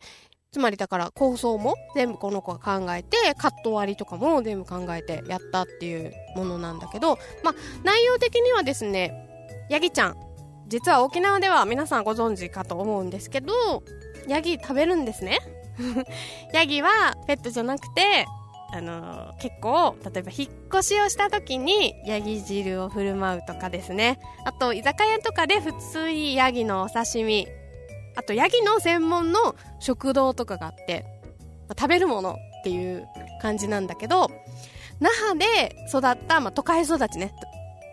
[0.56, 9.12] つまりだから構想も全部この子が考えて、カット割りとかも全部考えてやったっていうものなんだけど、まあ、内容的にはですね、
[9.70, 10.16] ヤギちゃん、
[10.70, 13.84] 実は沖縄では皆さんご存知かと思うんですけど、
[14.30, 15.40] ヤギ食べるんですね。
[16.54, 18.26] ヤギはペットじゃなくて、
[18.72, 24.20] あのー、結構、例えば引っ越しをした時にヤギ汁を振る舞うとかですね。
[24.46, 27.46] あと、居酒屋とかで普通にヤギのお刺身
[28.16, 31.06] あとヤギの専門の食堂とかがあって、
[31.68, 33.06] まあ、食べるものっていう
[33.42, 34.30] 感じなんだけど
[35.00, 37.34] 那覇で育った、まあ、都会育ちね。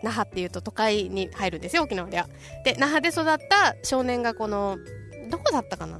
[0.03, 2.27] 那覇っていうと都会に入るんですよ沖縄では。
[2.65, 4.77] で那覇で育った少年がこの
[5.29, 5.99] どこだったかな？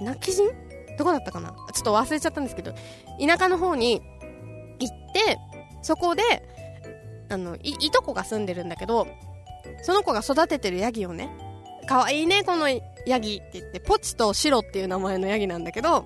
[0.00, 0.48] 泣き人
[0.98, 1.54] どこだったかな？
[1.72, 2.74] ちょっと忘れちゃったんですけど
[3.20, 4.02] 田舎の方に
[4.80, 5.38] 行って
[5.82, 6.22] そこで
[7.28, 9.06] あのいいとこが住んでるんだけど
[9.82, 11.30] その子が育ててるヤギをね
[11.86, 12.68] 可愛いねこの
[13.08, 16.04] ヤギって言って、ポチとシロっていう名前のヤギなんだけど、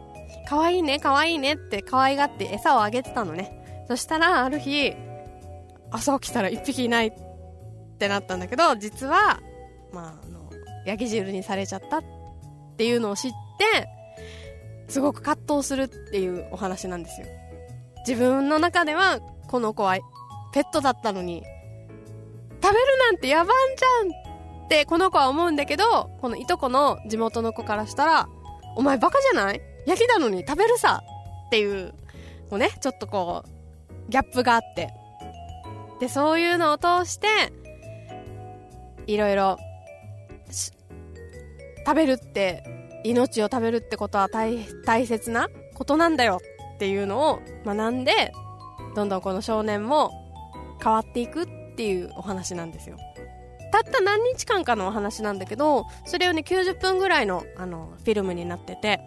[0.49, 3.85] 可愛いね、可愛いねって可愛がって餌をあげてたのね。
[3.89, 4.95] そしたら、ある日、
[5.91, 7.13] 朝起きたら一匹いないっ
[7.99, 9.41] てなったんだけど、実は、
[9.93, 10.51] まあ、あの、
[10.87, 12.05] ヤギ汁にされちゃったっ
[12.77, 13.89] ていうのを知って、
[14.89, 17.27] すごく葛藤するっていうお話なんですよ。
[18.07, 19.99] 自分の中では、この子は
[20.53, 21.43] ペットだったのに、
[22.63, 24.22] 食べるなんて野蛮じゃん
[24.65, 28.29] ってこの子は思うんだけど、このいとこの地元の子からしたら、
[28.77, 29.61] お前バカじゃない？
[29.87, 31.03] 焼きなのに食べるさ
[31.47, 31.93] っていう、
[32.49, 34.93] こうね、ちょっとこう、ギャップがあって。
[36.01, 37.27] で、そういうのを通して、
[39.07, 39.59] いろいろ、
[41.85, 42.63] 食べるって
[43.05, 46.39] 命を食べるってことは大大切なことなんだよ
[46.77, 48.33] っていうのを学んで
[48.95, 50.13] どんどんこの少年も
[50.81, 51.47] 変わっていくっ
[51.77, 52.99] ていうお話なんですよ
[53.73, 59.01] たった何日間かのお話なんだけどそれをね90分ぐらいのあのフィルムになってて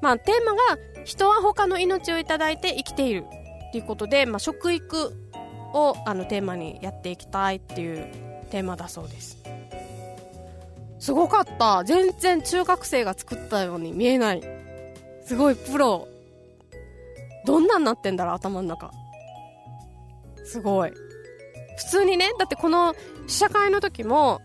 [0.00, 0.60] まあテーマが
[1.04, 3.24] 人は他の命をいただいて生きている
[3.70, 5.12] っていうことで、まあ、食育
[5.72, 8.12] をあのテーマにやっていきたいっていう
[8.50, 9.38] テーマだそうです。
[10.98, 11.82] すごかった。
[11.84, 14.42] 全然中学生が作ったように見えない。
[15.24, 16.08] すごいプロ。
[17.46, 18.90] どんなになってんだろう頭の中。
[20.44, 20.92] すごい。
[21.80, 22.94] 普通にねだってこの
[23.26, 24.42] 試写会の時も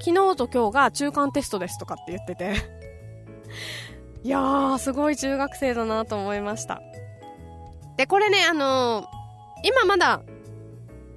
[0.00, 2.54] 昨日と今日が中間テストですとかって言ってて。
[4.22, 6.82] いやーすごい中学生だなと思いました。
[7.96, 9.06] でこれねあのー、
[9.62, 10.20] 今まだ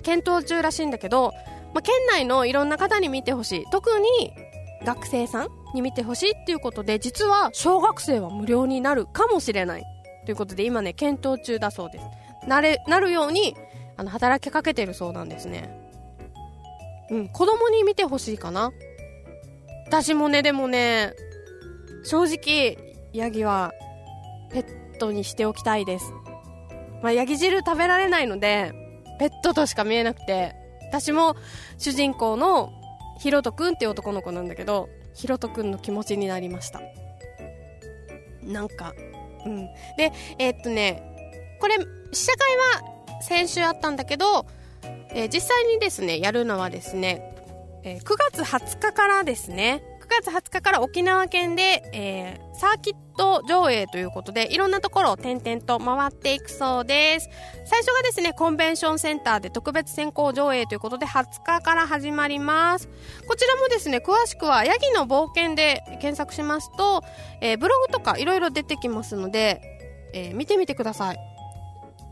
[0.04, 1.34] 検討中らしいんだけど、
[1.74, 3.66] ま、県内のいろんな方に見てほしい。
[3.72, 4.34] 特に
[4.86, 9.84] 学生さんに見てほしいっていうことで実は小学生は無料になるかもしれない
[10.26, 12.06] ということで今ね検討中だそうです。
[12.48, 13.56] なれなるように
[13.98, 15.78] あの働きかけてるそうなんですね。
[17.10, 18.72] うん子供に見てほしいかな。
[19.88, 21.14] 私もねでもね
[22.04, 22.78] 正直
[23.14, 23.74] ヤギは
[24.52, 26.06] ペットにしておきたいです。
[27.02, 28.74] まあヤギ汁食べられないので
[29.20, 30.56] ペットとしか見えなくて。
[30.92, 31.38] 私も
[31.78, 32.74] 主人公の
[33.18, 36.82] ひろとくんっていう男の子なんだけどひろとくんの気持ちになりました。
[38.44, 38.94] なんか
[39.46, 39.68] うん。
[39.96, 41.02] でえー、っとね
[41.62, 41.78] これ
[42.12, 44.46] 試写会は先週あったんだけど、
[45.12, 47.36] えー、実際にですねやるのはですね、
[47.84, 57.30] えー、9月20日からですね9月20日から沖縄県で、えー、サーキット上映ということで、いろんなところを点々と回っていくそうです。
[57.66, 62.90] 最初がですね、コンベンションセンターで特別先行上映ということで、20日から始まります。
[63.28, 67.04] こちらもですね、詳しくは、ヤギの冒険で検索しますと、
[67.40, 69.62] えー、ブログとかいろいろ出てきますので、
[70.14, 71.31] えー、見てみてください。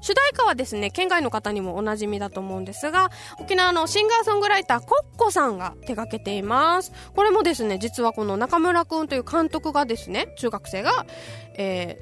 [0.01, 6.91] 主題歌はですね、県外の方にもおなじみだと思うんですが、沖縄のシンガーソングライター、コッコさんが手掛けています。
[7.15, 11.05] これもですね、実はこの中村くんという監督がですね、中学生が、
[11.57, 11.97] え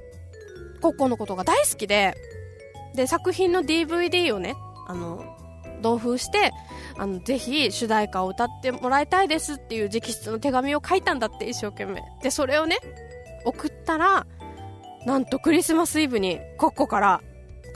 [0.77, 2.15] ー、コッコのことが大好きで、
[2.95, 4.55] で、作品の DVD をね、
[4.87, 5.23] あの、
[5.81, 6.51] 同封して、
[6.97, 12.01] あの、ぜひ主題歌を歌ってもらいたいですっていう直筆の手紙を書いたんだって、一生懸命。
[12.23, 12.77] で、それをね、
[13.45, 14.25] 送ったら、
[15.05, 17.21] なんとクリスマスイブにコッコから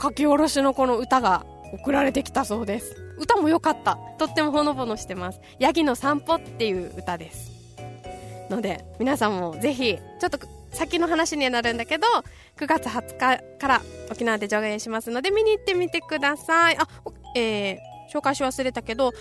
[0.02, 2.96] 書き下ろしのこの歌が送られてきたそうです。
[3.18, 3.98] 歌も良かった。
[4.18, 5.40] とってもほのぼのしてます。
[5.60, 7.52] ヤギの散歩っていう歌です。
[8.50, 10.38] ので皆さんもぜひちょっと
[10.72, 12.06] 先の話にはなるんだけど
[12.56, 13.80] 9月20日から
[14.10, 16.76] 沖縄で上演しますので見に行ってみてください。
[16.76, 16.86] あ
[17.36, 17.78] えー、
[18.12, 19.12] 紹介し忘れたけど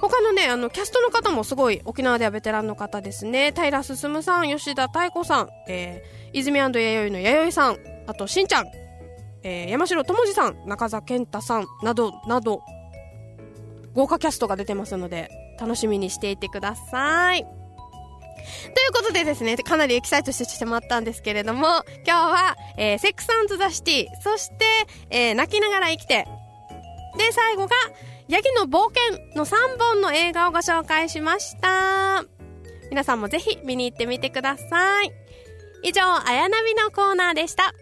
[0.00, 3.54] 他のね、あの、キャストの方もすごい沖縄ではベテランの方ですね。
[3.56, 8.66] 平進さん、吉田太子さん、えー、泉弥生の弥生さん、あと、しんちゃん、
[9.44, 12.62] えー、山城智司さん、中澤健太さんなどなど、
[13.92, 15.28] 豪華キャストが出てますので、
[15.60, 17.44] 楽しみにしていてください。
[17.44, 17.52] とい
[18.88, 21.66] うことでですね、かなりエキサイトしてしまったんですけれども、
[22.06, 23.28] 今日は、えー、セックス
[23.58, 24.64] ザ・シティ、そして、
[25.10, 26.26] えー、泣きながら生きて、
[27.16, 27.74] で、最後が、
[28.28, 32.24] ヤギの冒険の3本の映画をご紹介しました。
[32.90, 35.12] 皆さんもぜひ見に行ってみてください。
[35.82, 37.74] 以上、あやなびのコーナーでした。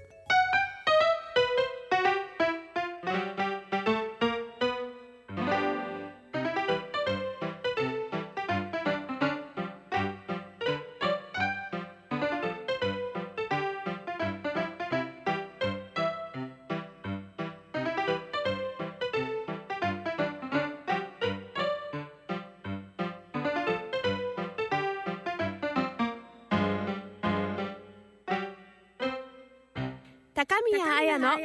[31.23, 31.39] のロー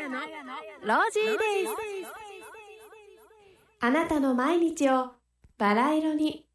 [1.13, 1.73] ジーデイズ。
[3.80, 5.11] あなたの毎日を
[5.59, 6.47] バラ色に。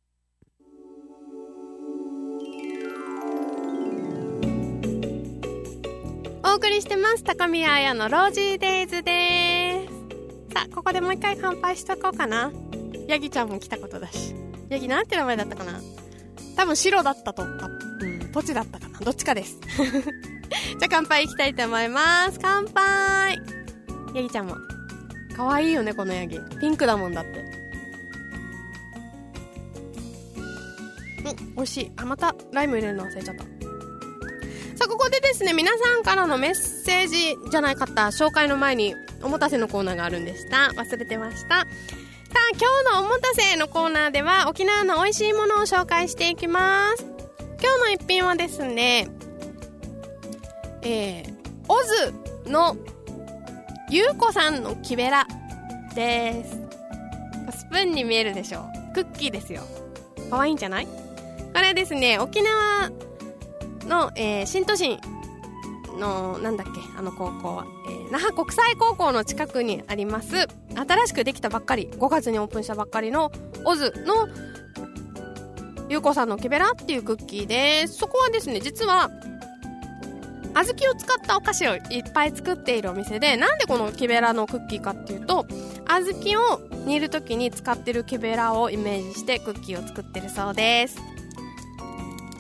[6.45, 9.87] お送りしてます高宮彩のロージーデイズで
[10.49, 10.53] す。
[10.53, 12.51] さあここでもう一回乾杯しとこうかな。
[13.07, 14.35] ヤギちゃんも来たことだし。
[14.69, 15.81] ヤギなんて名前だったかな。
[16.57, 18.99] 多分白だったとうんポチだったかな？
[19.01, 22.39] どっちかです じゃあ乾杯いきたいと思います。
[22.41, 23.41] 乾杯
[24.15, 24.57] ヤギちゃんも。
[25.37, 26.39] 可愛いよね、このヤギ。
[26.61, 27.41] ピンクだもんだって。
[31.25, 31.93] うん、美味しい。
[31.97, 33.43] あ、またライム入れるの忘れちゃった。
[33.43, 33.49] さ
[34.87, 40.73] あ、ここでですね、皆さんからのメッセージじゃないかった、紹介の前に、おもたせのコーナーがあるんでした。
[40.75, 41.61] 忘れてました。
[41.61, 41.67] さあ、
[42.53, 47.12] 今日のおもたせのコーナーでは、沖縄の美味しいものを紹介していきます。
[47.63, 49.09] 今日の一品はですね、
[50.83, 51.33] えー、
[51.69, 51.77] オ
[52.45, 52.77] ズの
[53.89, 55.29] ゆうこさんの木べら
[55.95, 56.61] です。
[57.59, 58.95] スプーンに見えるでしょう。
[58.95, 59.63] クッキーですよ。
[60.29, 60.87] かわいいんじゃない？
[60.87, 62.91] これですね、沖縄
[63.87, 64.99] の、えー、新都心
[66.01, 73.31] の、なんだっけ、あの高校は、えー、那覇国際高校の近くにあります、新しくできたばっかり、5月にオープンしたばっかりの
[73.65, 74.27] オズの
[75.93, 77.99] ゆうこさんのケベラっていうクッキーです。
[77.99, 79.11] そこはですね、実は、
[80.55, 85.47] 小豆を使ったお菓子をいっぱい作っているお店で、なんでこのケベラのクッキーかっていうと、
[85.87, 90.97] 小豆を煮る時に使ってるケベラをイメージしてクッキーを作ってるそうです。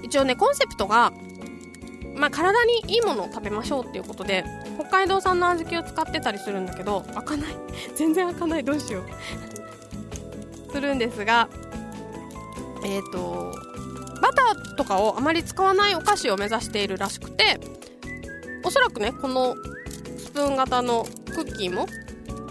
[0.03, 1.13] 一応ね、コンセプトが、
[2.15, 4.47] まあ、体にいいものを食べましょうっていうことで、
[4.79, 7.55] 北海道産の小豆を使ってたりするんだけど、開かない。
[7.97, 8.65] 全然開かない。
[8.65, 10.73] どうしよう。
[10.73, 11.51] するんですが、
[12.85, 13.55] えっ、ー、と、
[14.21, 17.61] バターとかをあまり使わないお菓子を目指しているらしくて、
[18.65, 19.57] おそらくね、この
[20.19, 21.87] スプーン型のクッキーも、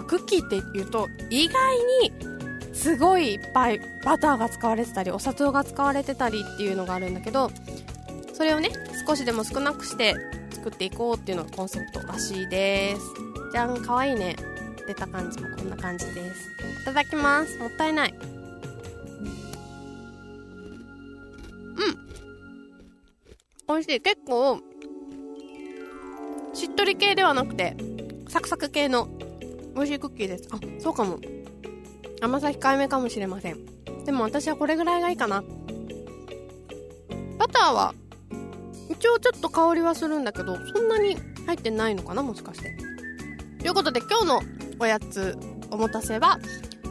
[0.07, 2.11] クッキーって言うと、意外に
[2.73, 7.51] すごいいっぱいバターが使われてたり、お砂糖が使われてたりっていうのがあるんだけど、
[8.33, 8.71] それをね、
[9.07, 10.15] 少しでも少なくして
[10.51, 13.01] 作っていこうっていうのがコンセプトらしいです。
[13.51, 14.35] じゃん、かわいいね。
[14.87, 16.49] 出た感じもこんな感じです。
[16.81, 17.57] いただきます。
[17.59, 18.40] もったいない。
[21.77, 22.11] うん
[23.67, 24.01] 美味しい。
[24.01, 24.59] 結構、
[26.53, 27.75] しっとり系ではなくて、
[28.27, 29.07] サクサク系の
[29.75, 30.49] 美味しいクッキーです。
[30.51, 31.19] あ、そうかも。
[32.21, 33.65] 甘さ控えめかもしれません。
[34.05, 35.43] でも私はこれぐらいがいいかな。
[37.37, 37.93] バターは、
[38.89, 42.75] 一応ちょっと香りはするんだけど、そんなに入ってないのかなもしかして。
[43.59, 44.41] ということで今日の
[44.79, 45.37] おやつ、
[45.71, 46.39] おもたせは、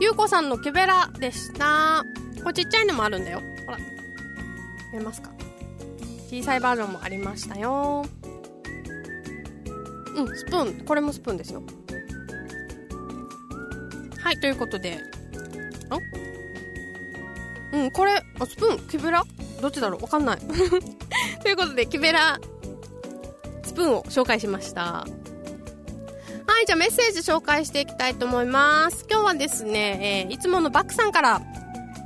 [0.01, 2.03] ゆうこさんのキュベラでした。
[2.43, 3.41] これちっちゃいのもあるんだよ。
[4.93, 5.31] 見えますか？
[6.29, 8.05] 小さいバージョンもありましたよ。
[10.17, 10.85] うんスプーン。
[10.85, 11.63] これもスプーンですよ。
[14.21, 15.01] はいということで。
[15.91, 15.99] あ？
[17.73, 18.89] うんこれあスプーン？
[18.89, 19.25] キベラ？
[19.61, 20.03] どっちだろう？
[20.03, 20.39] わかんない。
[21.43, 22.39] ということでキベラ。
[23.63, 24.83] スプーンを紹介しました。
[24.83, 29.07] はいじゃあメッセージ紹介していきたいと思います。
[29.09, 31.41] 今日はですね、えー、いつものバックさんから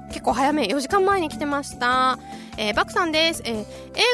[0.09, 2.19] 結構早め4時間前に来てました。
[2.57, 3.65] えー、バクさんです、えー、映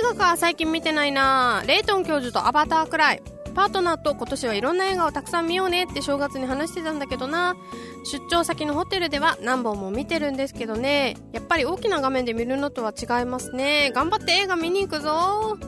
[0.03, 1.63] 画か最近見てないな。
[1.67, 3.23] レイトン教授とアバターくらい。
[3.55, 7.57] パートナーと今年はいろんな映画をたくさん見ようねって正月に話してたんだけどな。
[8.05, 11.17] 出張先のホテルでは何本も見てるんですけどね。
[11.33, 13.91] やっぱり大きな画面で見るのとは違いますね。
[13.95, 15.59] 頑張って映画見に行くぞ。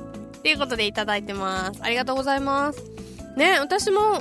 [0.42, 1.80] ということでいただいてます。
[1.82, 2.82] ありがとうございます。
[3.36, 4.20] ね私も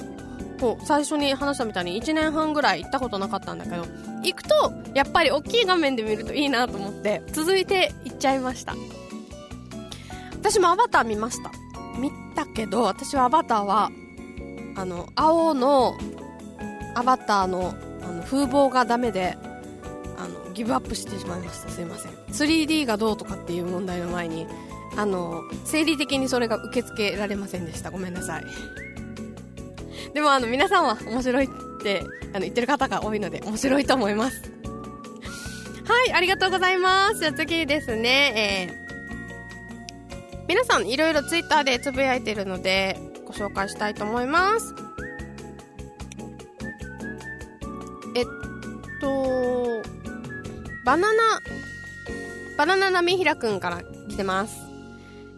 [0.59, 4.10] こう最初に話したみたいに1年半ぐらい行ったことなかったんだけど。
[4.23, 8.75] 行くとやっぱり大きい画面で見るといいなと思って続いて行っちゃいました。
[10.33, 11.51] 私もアバター見ました。
[11.99, 13.91] 見たけど私はアバターは
[14.75, 15.97] あの青の
[16.95, 19.37] アバターのあの風貌がダメで
[20.17, 21.69] あのギブアップしてしまいました。
[21.69, 22.11] すいません。
[22.11, 24.47] 3D がどうとかっていう問題の前に
[24.97, 27.91] あの生理的にそれが受け付けられませんでした。
[27.91, 28.45] ごめんなさい。
[30.13, 31.47] でもあの皆さんは面白いっ
[31.83, 32.03] て
[32.33, 34.41] あの言ってる方が多いので面白いと思います。
[35.85, 37.19] はい、ありがとうございます。
[37.19, 44.75] じゃあ次ですね、えー、皆さんいろいろツイッターでつぶやいてるのでご紹介したいと思います。
[48.13, 48.25] えっ
[48.99, 49.81] と、
[50.85, 51.39] バナナ、
[52.57, 54.60] バナナナミヒラくんから来てます。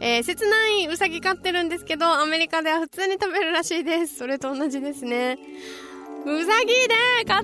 [0.05, 4.17] えー、切ないうさぎ飼ってるんですけど、アメリカでは普通に食べるらしいです。
[4.17, 5.37] それと同じですね。
[6.25, 7.41] うさぎでか、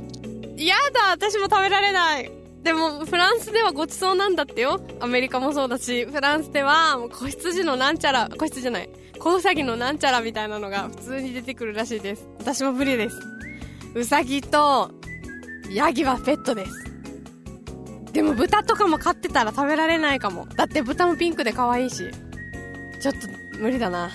[0.58, 2.30] やだ、私も食べられない。
[2.62, 4.82] でも、フランスではごちそうなんだってよ。
[5.00, 12.28] アメリカもそうだし、フランスでは、もう子羊のなんちゃら、子羊じゃない、子うさぎのなんちゃらみたいなのが普通に出てくるらしいです。
[12.40, 13.16] 私も無理です。
[13.96, 14.92] うさぎと、
[15.72, 16.72] ヤギはペットです。
[18.12, 20.46] でも豚とかも飼ってたら食べられないかも。
[20.58, 22.12] だって豚もピンクで可愛いし。
[23.00, 23.28] ちょっと
[23.58, 24.12] 無理だな。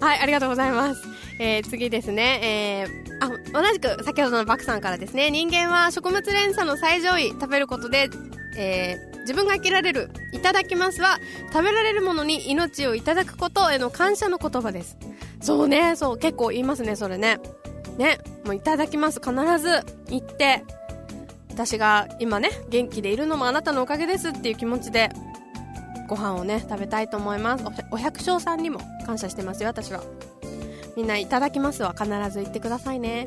[0.00, 1.02] はい、ありがとうございます。
[1.38, 2.40] えー、次ですね。
[2.42, 5.30] えー、あ、同じく先ほどのバクさんからですね。
[5.30, 8.08] 人間は食物連鎖の最上位食べることで、
[8.56, 10.10] えー、自分が生きられる。
[10.32, 11.18] いただきますは、
[11.52, 14.96] 食べられるものに命をいただくことへの感謝の言葉です。
[15.40, 17.40] そうね、そう、結構言いますね、それね。
[17.98, 19.20] ね、もういただきます。
[19.20, 20.64] 必ず言って、
[21.50, 25.10] 私が今ね、元気でいるのもあなたのおかげですっていう気持ちで
[26.06, 27.64] ご飯をね食べたいと思います。
[27.90, 30.02] お百姓さんにも感謝してますよ私は。
[30.96, 33.26] みんないただきますは必ず言ってくださいね。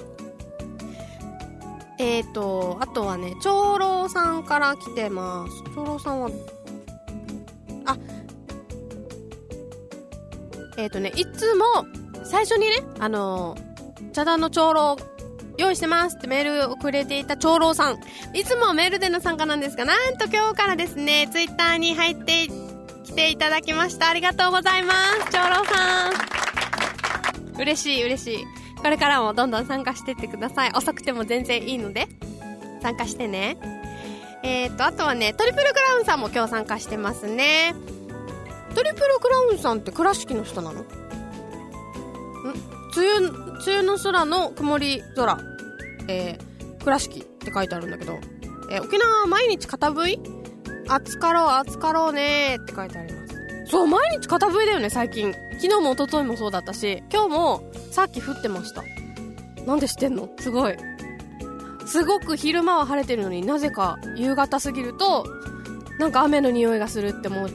[1.99, 5.63] えーとあとはね長老さんから来てます。
[5.75, 6.29] 長老さんは
[7.85, 7.97] あ
[10.77, 11.65] えっ、とねいつも
[12.23, 13.57] 最初にねあの、
[14.13, 14.97] 茶壇の長老
[15.57, 17.99] 用意してますってメールをくれていた長老さん。
[18.33, 22.47] いつもメールでの参加なんですがなんと今日からですねツイッターに入って
[23.07, 24.09] きていただきました。
[24.09, 24.99] ありがとうございます。
[25.31, 26.11] 長老さん。
[27.61, 28.45] 嬉しい嬉しい。
[28.81, 30.71] これからもどんどん参加してってください。
[30.75, 32.09] 遅くても全然いいので。
[32.81, 33.57] 参加してね。
[34.43, 37.73] えっ、とあとはねトリプルクラウンさんも今日参加してますね。
[38.75, 40.81] トリプルクラウンさんって倉敷の人なの？
[40.81, 40.83] ん？
[40.83, 40.93] 梅
[43.17, 43.37] 雨梅
[43.67, 45.39] 雨の空の曇り空。
[46.09, 48.19] えー、倉敷って書いてあるんだけど、
[48.71, 50.19] えー、沖縄は毎日片吹い
[50.89, 53.35] 暑かろう暑かろうねって書いてあります。
[53.65, 55.33] そう毎日片吹いだよね最近。
[55.59, 58.83] 昨日も一昨日もそうだったし今日もさっき降ってました。
[59.65, 60.29] なんで知ってんの？
[60.39, 60.77] すごい。
[61.85, 65.25] すごく昼間は晴れてるのになぜか夕方過ぎると
[65.99, 67.49] なんか雨の匂いがするって思う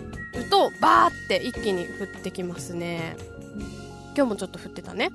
[0.51, 3.17] とバーって一気に降ってきますね。
[4.15, 5.11] 今日もちょっと降ってたね。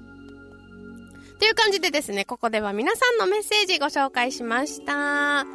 [1.40, 5.46] という感じでですね、ここでは皆さんのメッセージご紹介しました。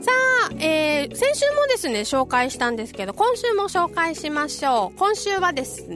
[0.00, 0.10] さ
[0.50, 4.98] あ、えー、先週もですね、紹介したんですけど、今週も紹介しましょう。
[4.98, 5.86] 今週はです、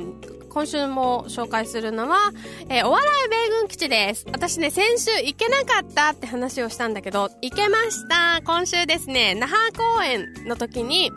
[0.51, 2.33] 今週も紹介するのは、
[2.69, 4.27] えー、お笑い米軍基地です。
[4.31, 8.43] 私ね、先週行けなかったって話をしたんだけど、行けました。
[8.45, 11.11] 今週ですね、那覇公演の時に、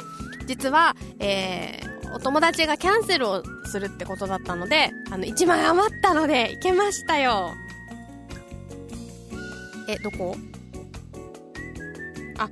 [0.48, 7.54] 実は、えー、お友達がキャンセルをするってことだったので、あの、1枚余ったので、行けましたよ。
[9.90, 10.38] え、どこ？
[12.38, 12.50] あ、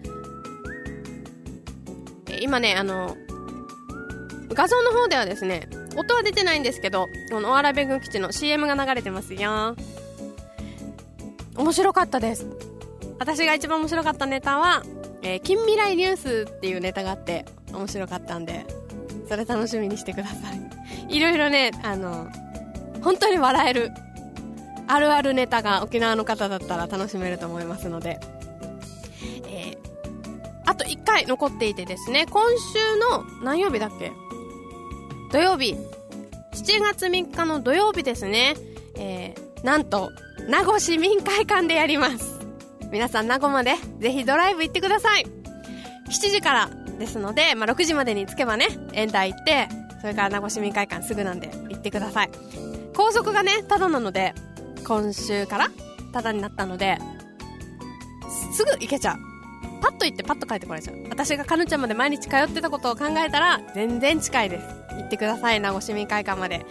[2.41, 3.17] 今ね、あの、
[4.49, 9.75] 画像の方ではですね、音は出てないんですけど、このお笑い米軍基地の CM が流れてますよ。
[11.55, 12.47] 面白かったです。
[13.19, 14.83] 私が一番面白かったネタは、
[15.21, 18.65] えー、近未来ニュースっていうネタがあって、面白かったんで、
[19.29, 21.15] それ楽しみにしてください。
[21.15, 22.27] いろいろね、あの、
[23.01, 23.91] 本当に笑える
[24.87, 28.19] あるあるネタが沖縄の方だったら楽しめると思いますので、
[29.47, 29.77] えー、
[30.65, 34.11] あと1回残っていてですね、今週の何曜日だっけ？
[35.31, 35.75] 土曜日、
[36.53, 38.55] 7月3日の土曜日ですね、
[38.97, 40.11] えー、なんと、
[40.47, 42.39] 名護市民会館でやります。
[42.91, 45.25] 皆さん名護までぜひドライブ行ってください。
[46.07, 49.67] 7時からですので、まあ、6時までに着けばね、エンター行って、
[50.01, 52.29] それから名護市民会館すぐなんで行ってください。
[52.95, 54.33] 高速がね、ただなので、
[54.87, 55.69] 今週から
[56.13, 56.99] タダになったので、
[58.53, 59.34] すぐ行けちゃう。
[59.85, 60.95] パッと行ってパッと帰ってこられちゃう。
[61.09, 64.65] 私がカヌちゃんまで毎日通ってたことを考えたら、全然近いです。
[64.95, 66.65] 行ってください、名護市民会館まで。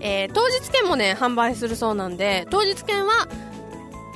[0.00, 3.28] えー、当日券もね、販売するそうなんで、当日券は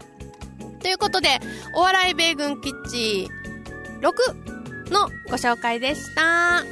[0.82, 1.40] ということで、
[1.76, 3.30] お笑い米軍キッチン
[4.02, 6.64] 6のご紹介でした。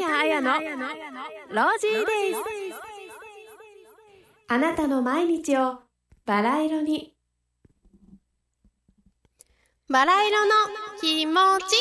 [0.00, 2.40] 高宮彩のロージーデイズ
[4.46, 5.80] あなたの毎日を
[6.24, 7.14] バラ色に。
[9.90, 10.52] バラ色の
[11.00, 11.32] 気持
[11.66, 11.76] ち。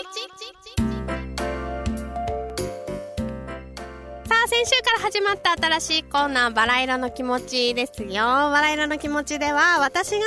[4.28, 8.24] さあ先週から始まった新しいコーナーバラ色の気持ちですよ。
[8.24, 10.26] バラ色の気持ちでは私が、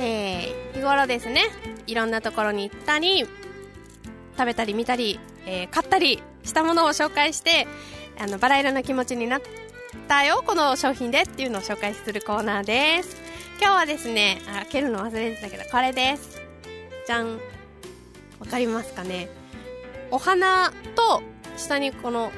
[0.00, 1.42] えー、日頃ですね
[1.86, 3.26] いろんなところに行ったり
[4.36, 7.66] 食べたり見たり、えー、買ったりしたものを紹介して、
[8.18, 9.40] あの、バラ色の気持ちになっ
[10.08, 13.16] たよ、この商品でっていうのを紹介するコーナーです。
[13.60, 16.40] 今日はですね、あ、開けるの忘れてたけど、これです。
[17.06, 17.40] じゃん。
[18.40, 19.28] わかりますかね
[20.10, 21.22] お花と、
[21.56, 22.30] 下にこの、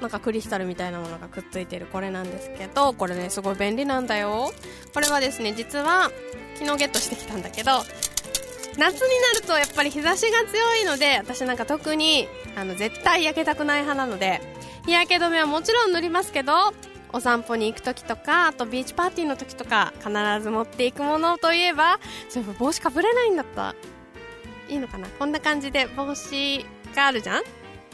[0.00, 4.52] なんかクリスタルみたいなものがくっついてるこれなんですけど、これね、すごい便利なんだよ。
[4.92, 6.10] これはですね、実は、
[6.56, 7.82] 昨日ゲットしてきたんだけど、
[8.76, 14.40] 夏になるとやっぱり日差しが強いので私なんか特にあの絶対焼けたくない派なので
[14.86, 16.52] 日焼け止めはもちろん塗りますけど
[17.12, 20.10] お散歩に行く時とかあとビーチパーティーの時とか必
[20.42, 23.74] ず持っていくものといえばそういえば帽子かぶれないんだった
[24.68, 25.08] いいのかな？
[25.08, 27.42] こんな感じで帽子があるじゃん？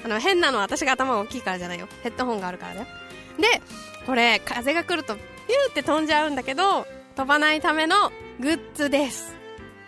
[0.02, 1.86] あの、変なのは私が頭大きいからじゃないよ。
[2.02, 2.86] ヘッドホンがあるからだよ。
[3.38, 3.60] で、
[4.06, 9.34] これ、風が来ると、ピューって飛んじゃうんだけど、飛ばないためのグッズです。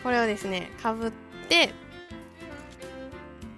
[0.03, 1.13] これをですね、かぶっ
[1.49, 1.73] て、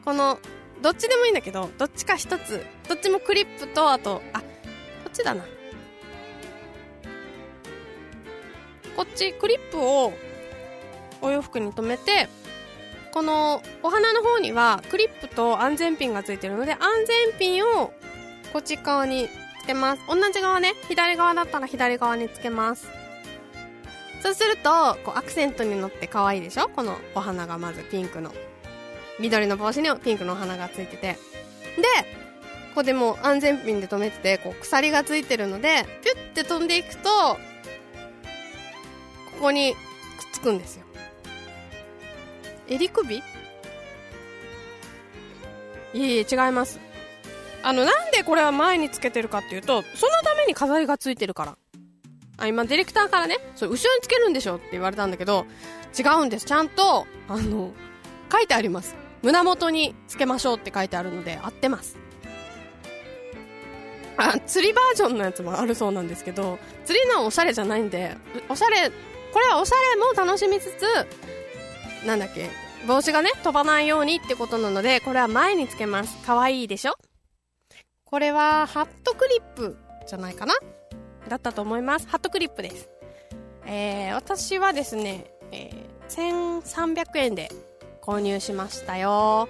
[0.05, 0.38] この、
[0.82, 4.47] どっちでもいいんだけど、どっちか一つ、どっちもクリップと、あと、あ、こ
[5.09, 5.45] っちだな。
[8.97, 10.12] こっち、クリップを
[11.22, 12.28] お洋服に留めて、
[13.12, 17.92] このお花の方にはクリップと安全ピンがついてるので、安全ピンを
[18.53, 19.28] こっち側に
[19.62, 20.03] つけます。
[20.09, 23.04] 同じ側ね、左側だったら左側につけます。
[24.25, 26.70] そうすると、こうアクセントに乗って可愛いでしょ？
[26.70, 28.33] このお花がまずピンクの。
[29.20, 31.09] 緑の帽子にピンクのお花がついてて。
[31.09, 37.39] で、ここでもう安全ピンで留めてて、こう鎖がついてるので、ピュッて飛んでいくと、こ
[39.43, 39.81] こにくっ
[40.33, 40.87] つくんですよ。
[42.66, 43.16] 襟首？
[43.18, 43.22] い
[45.97, 46.81] えいえ、違います。
[47.62, 51.59] あの、なんでこれは前につけてるかっていうと、そのために飾りがついてるから。
[52.37, 55.47] あ、今、ディレクターからね、それ後ろにつけるんでしょって言われたんだけど、
[55.99, 56.47] 違うんです。
[56.47, 57.72] ちゃんと、あの、
[58.30, 58.97] 書いてあります。
[59.22, 61.97] 胸元につけましょうって書いてあるので、合ってます。
[64.16, 68.16] あ、釣りバージョンのやつもあるそうなんですけど、釣りのおしゃれじゃないんで、
[68.49, 68.91] おしゃれ、
[69.32, 70.72] これはおしゃれも楽しみつ
[72.03, 72.51] つ、なんだっけ、
[72.87, 76.16] 帽子がね、飛ばないようにってことなので、これは前につけます。
[76.18, 76.95] かわいいでしょ？
[78.05, 79.76] これは、ハットクリップ
[80.07, 80.55] じゃないかな？
[81.29, 82.09] だったと思います。
[82.09, 82.89] ハットクリップです。
[83.66, 87.51] えー、私はですね、えー、1300円で
[88.03, 89.49] 購入しましたよ。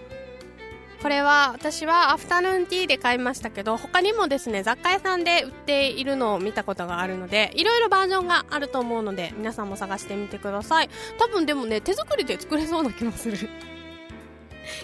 [1.04, 13.36] これは私はアフタヌーンティーで買いましたけど他にもですね雑貨屋さんで売っているのを見たことがあるのでいろいろバージョンがあると思うので皆さんも探してみてください多分でもね手作りで作れそうな気もする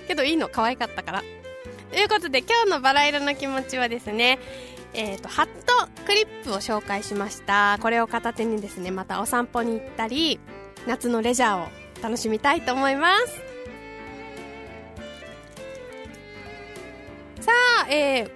[0.07, 1.23] けどいいの可愛かったから
[1.91, 4.39] ということで今日のバラ色の気持ちはですね
[4.93, 7.79] えーと、ハットクリップを紹介しました。
[7.81, 10.41] これを片手にですねまたお散歩に行ったり
[10.87, 11.69] 夏のレジャーを
[12.03, 13.27] 楽しみたいと思います。
[17.41, 17.53] さ
[17.85, 18.31] あ、えー、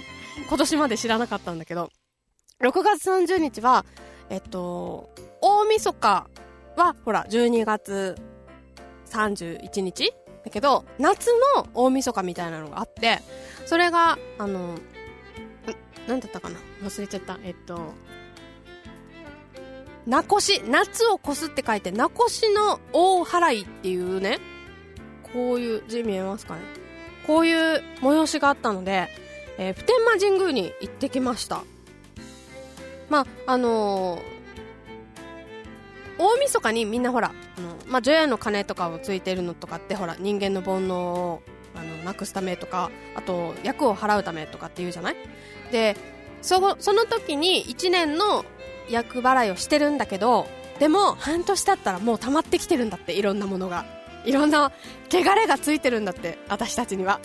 [0.48, 1.90] 今年まで知らなかったんだけど。
[2.62, 3.86] 6月30日は
[4.30, 5.10] えっと、
[5.42, 6.28] 大晦日
[6.78, 8.16] は、ほら、12月
[9.12, 10.14] 31日
[10.44, 13.20] だけど、夏の大晦日みたいなのがあって、
[13.66, 14.76] それが、あの、
[16.08, 16.58] なんだったかな？
[16.84, 17.38] 忘れちゃった。
[17.44, 17.94] えっと、
[20.08, 24.40] なこし、夏を越すって書いて、なこしの大払いっていうね、
[25.34, 26.62] こういう字見えますかね
[27.26, 29.08] こういう催しがあったので、
[29.58, 31.64] えー、普天間神宮に行ってきました。
[33.10, 34.22] まあ、あのー、
[36.18, 41.42] 大晦日にみんなほら、あの、まあ、除夜の鐘とかをついてるのとかって、ほら、人間の煩悩を、
[41.76, 45.16] あの、なくすためとか、あと、役を払うためとかって言うじゃない？
[45.72, 45.96] で、
[46.42, 48.44] そ、その時に1年の
[48.90, 50.48] 役払いをしてるんだけど、
[50.80, 53.86] でも、半年経ったらもう溜まってきてるんだって、いろんなものが。
[54.26, 54.72] いろんな
[55.12, 57.20] 汚れがついてるんだって私たちには。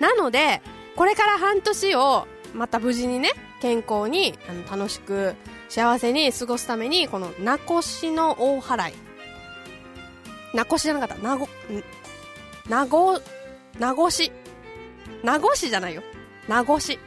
[0.00, 0.62] なので
[0.96, 3.30] これから半年をまた無事にね
[3.60, 5.34] 健康にあの楽しく
[5.68, 8.94] 幸せに過ごすためにこの名越の大払い。
[10.54, 11.22] 名越じゃなかった。
[11.22, 11.48] 名ご
[12.68, 13.20] 名ご
[13.78, 14.32] 名越
[15.22, 16.02] 名越じゃないよ。
[16.48, 16.98] 名越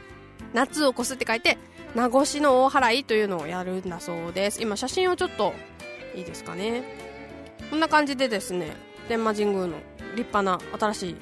[0.54, 1.58] 夏を越すって書いて
[1.96, 4.60] 名越の大払いというのをやるんだそうです。
[4.60, 5.54] 今写真をちょっと
[6.14, 6.84] いいですかね。
[7.70, 8.76] こんな感じでですね
[9.08, 9.78] 天満神宮の
[10.14, 11.16] 立派な新しい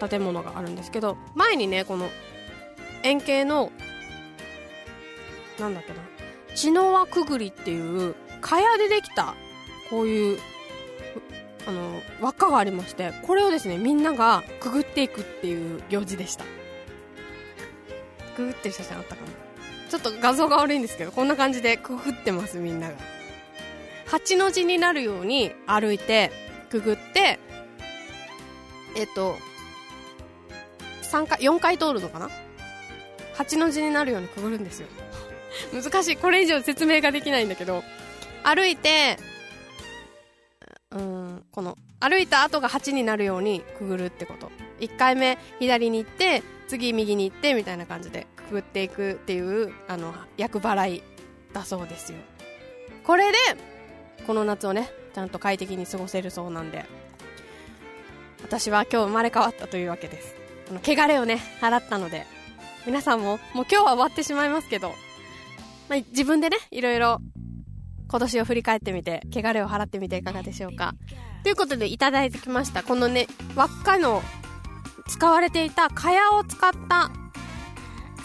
[0.00, 2.08] あの建物があるんですけど前にねこの
[3.02, 3.70] 円形の
[5.60, 5.98] なんだっけな
[6.54, 9.34] 血の輪くぐりっていう蚊帳でできた
[9.90, 10.38] こういう
[11.68, 16.44] あの輪っかがありましてこれをですねみんながくぐっていくっていう行事でした。
[18.36, 19.28] くぐってる写真あったかな。
[19.88, 22.96] ちょっと画像が悪いんですけどこんな感じでくぐってますみんなが。
[24.08, 26.30] 8の字になるように歩いて
[26.70, 27.38] くぐって
[28.96, 29.36] えっと
[31.02, 32.28] 3回4回通るのかな
[33.36, 34.88] ？8の字になるようにくぐるんですよ。
[35.72, 36.16] 難しい。
[36.16, 37.82] これ以上説明ができないんだけど
[38.42, 39.18] 歩いて
[40.90, 44.50] うんこの歩いた後が8になるようにくぐるってこと。
[44.80, 51.02] 1回目左に行って次右に行ってみたいな感じでくぐっていくっていうあの厄払い
[51.52, 52.18] だそうですよ。
[53.04, 53.38] これで
[54.26, 56.84] この夏をねちゃんと快適に過ごせるそうなんで。
[58.42, 60.34] 私は今日生まれ変わったというわけです。
[60.68, 62.26] この汚れをね払ったので。
[62.86, 64.90] 皆さんももう今日は終わってしまいますけど、
[65.88, 67.18] まあ、自分でねいろいろ
[68.08, 70.94] 今年を振り返ってみて汚れを払ってみていかがでしょうか。
[71.42, 74.22] ということでいただいてきましたこのね輪っかの
[75.08, 77.10] 使われていた蚊帳を使った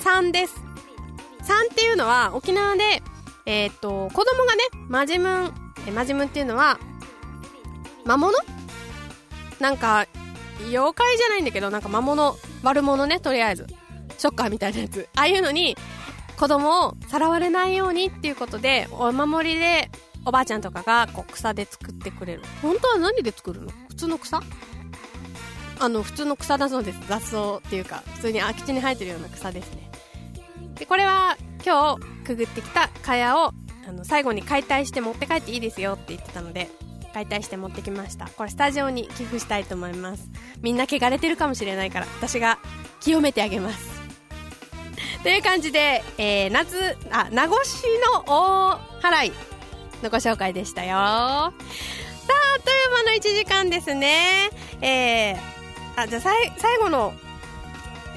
[0.03, 0.55] 3です。
[1.43, 3.03] 3っていうのは沖縄で
[3.45, 5.53] えっ、と子供がねマジムン
[5.87, 6.79] えマジムンっていうのは
[8.05, 8.33] 魔物？
[9.59, 10.07] なんか
[10.67, 13.67] 妖怪じゃないんだけどなんか魔物悪者ねとりあえず。
[14.17, 15.09] ショッカーみたいなやつ。
[15.15, 15.75] ああいうのに
[16.37, 19.89] 子供をさらわれないようにっていうことでお守りで
[20.25, 22.43] おばあちゃんとかがこう草で作ってくれる。
[22.61, 23.71] 本当は何で作るの？
[23.89, 24.39] 普通の草？
[25.81, 26.99] あの普通の草だそうです。
[27.07, 29.89] 雑草っていうか普通に空き地に生えてるような草ですね。
[30.75, 33.53] でこれは今日くぐってきた蚊帳を
[33.89, 36.69] あの最後に解体して持って帰っていいですよって言ってたので
[37.15, 38.29] 解体して持ってきました。
[38.37, 40.29] これスタジオに寄付したいと思います。
[40.61, 42.59] みんな汚れてるかもしれないから私が
[42.99, 43.89] 清めてあげます。
[45.23, 47.51] という感じで、えー、夏あ名越
[48.13, 49.31] の大払い
[50.03, 50.91] のご紹介でしたよ。
[50.91, 54.51] さああっという間の1時間ですね。
[54.81, 55.60] えー、
[56.01, 57.13] あじゃあ最後の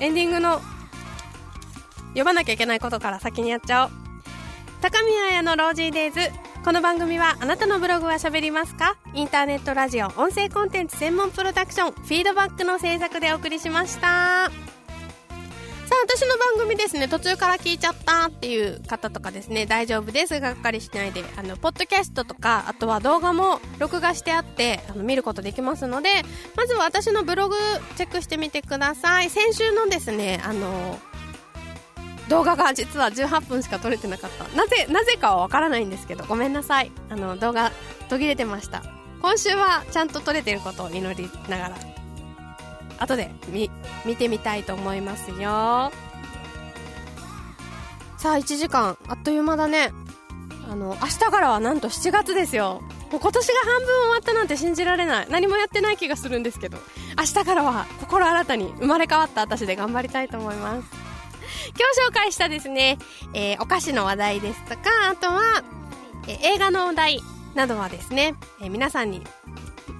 [0.00, 0.60] エンディングの
[2.14, 3.90] 呼ばなきゃいけないことから先にやっちゃおう。
[4.80, 6.20] 高宮綾のロージーデイズ。
[6.64, 8.96] この番組はあなたのブログは喋りますか？
[9.12, 14.50] インターネットラジオ音声コンテンツ専門プロダクションフィードバックの制作でお送りしました。
[16.02, 20.40] 私の番組ですね途中から聞いちゃったっていう方とかですね大丈夫です。
[20.40, 26.08] がっかりしないであのポッドキャストとかあとは動画も録画してあってあの見ることできますので
[26.56, 27.56] まずは私のブログ
[27.96, 29.30] チェックしてみてください。
[29.30, 30.98] 先週のですねあの
[32.28, 34.44] 動画が実は18分しか撮れてなかった。
[34.56, 36.90] なぜなぜかはわからないんですけどごめんなさい。
[37.10, 37.70] あの動画
[38.08, 38.82] 途切れてました。
[39.20, 41.93] 今週はちゃんと撮れてることを祈りながら
[42.98, 43.70] 後で見
[44.04, 45.92] 見てみたいと思いますよ。
[48.16, 48.96] さあ1時間。
[49.08, 49.92] あっという間だね。
[50.70, 52.82] あの明日からはなんと7月ですよ。
[53.10, 55.26] もう今年が半分終わったなんて信じられない。
[55.30, 56.78] 何もやってない気がするんですけど。
[57.16, 61.04] 明日からは心新たに生まれ変わった私で頑張りたいと思います。
[61.68, 62.98] 今日紹介したですね、
[63.32, 64.80] えー、お菓子の話題ですとか
[65.10, 65.64] あとは、
[66.28, 67.20] えー、映画の話題
[67.54, 69.22] などはですね、えー、皆さんに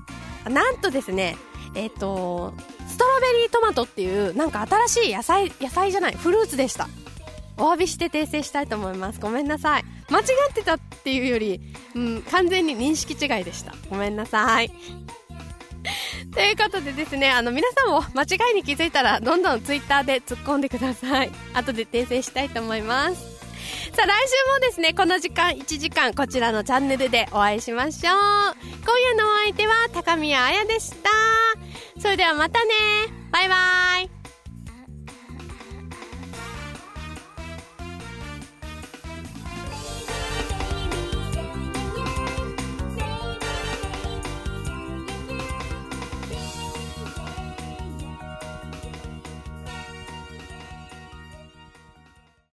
[0.50, 1.36] なんとですね、
[1.74, 2.52] えっ、ー、と、
[2.88, 6.88] ストロベリートマトっていう、なんか新しい野菜、野菜じゃない、フルーツでした。
[7.56, 9.20] お詫びして訂正したいと思います。
[9.20, 9.84] ごめんなさい。
[10.10, 11.60] 間違ってたっていうより、
[11.94, 13.74] うん、完全に認識違いでした。
[13.90, 14.70] ごめんなさい。
[16.34, 21.30] ということでですね、あの皆さんも間違いに気づいたら、どんどんツイッターで突っ込んでください。
[21.54, 23.39] 後で訂正したいと思います。
[23.92, 28.14] さあ来週もですね、この時間1時間こちらのチャンネルでお会いしましょう。
[28.14, 31.10] 今夜のお相手は高宮彩でした。
[32.00, 32.70] それではまたね
[33.30, 33.54] バイバ
[34.02, 34.19] イ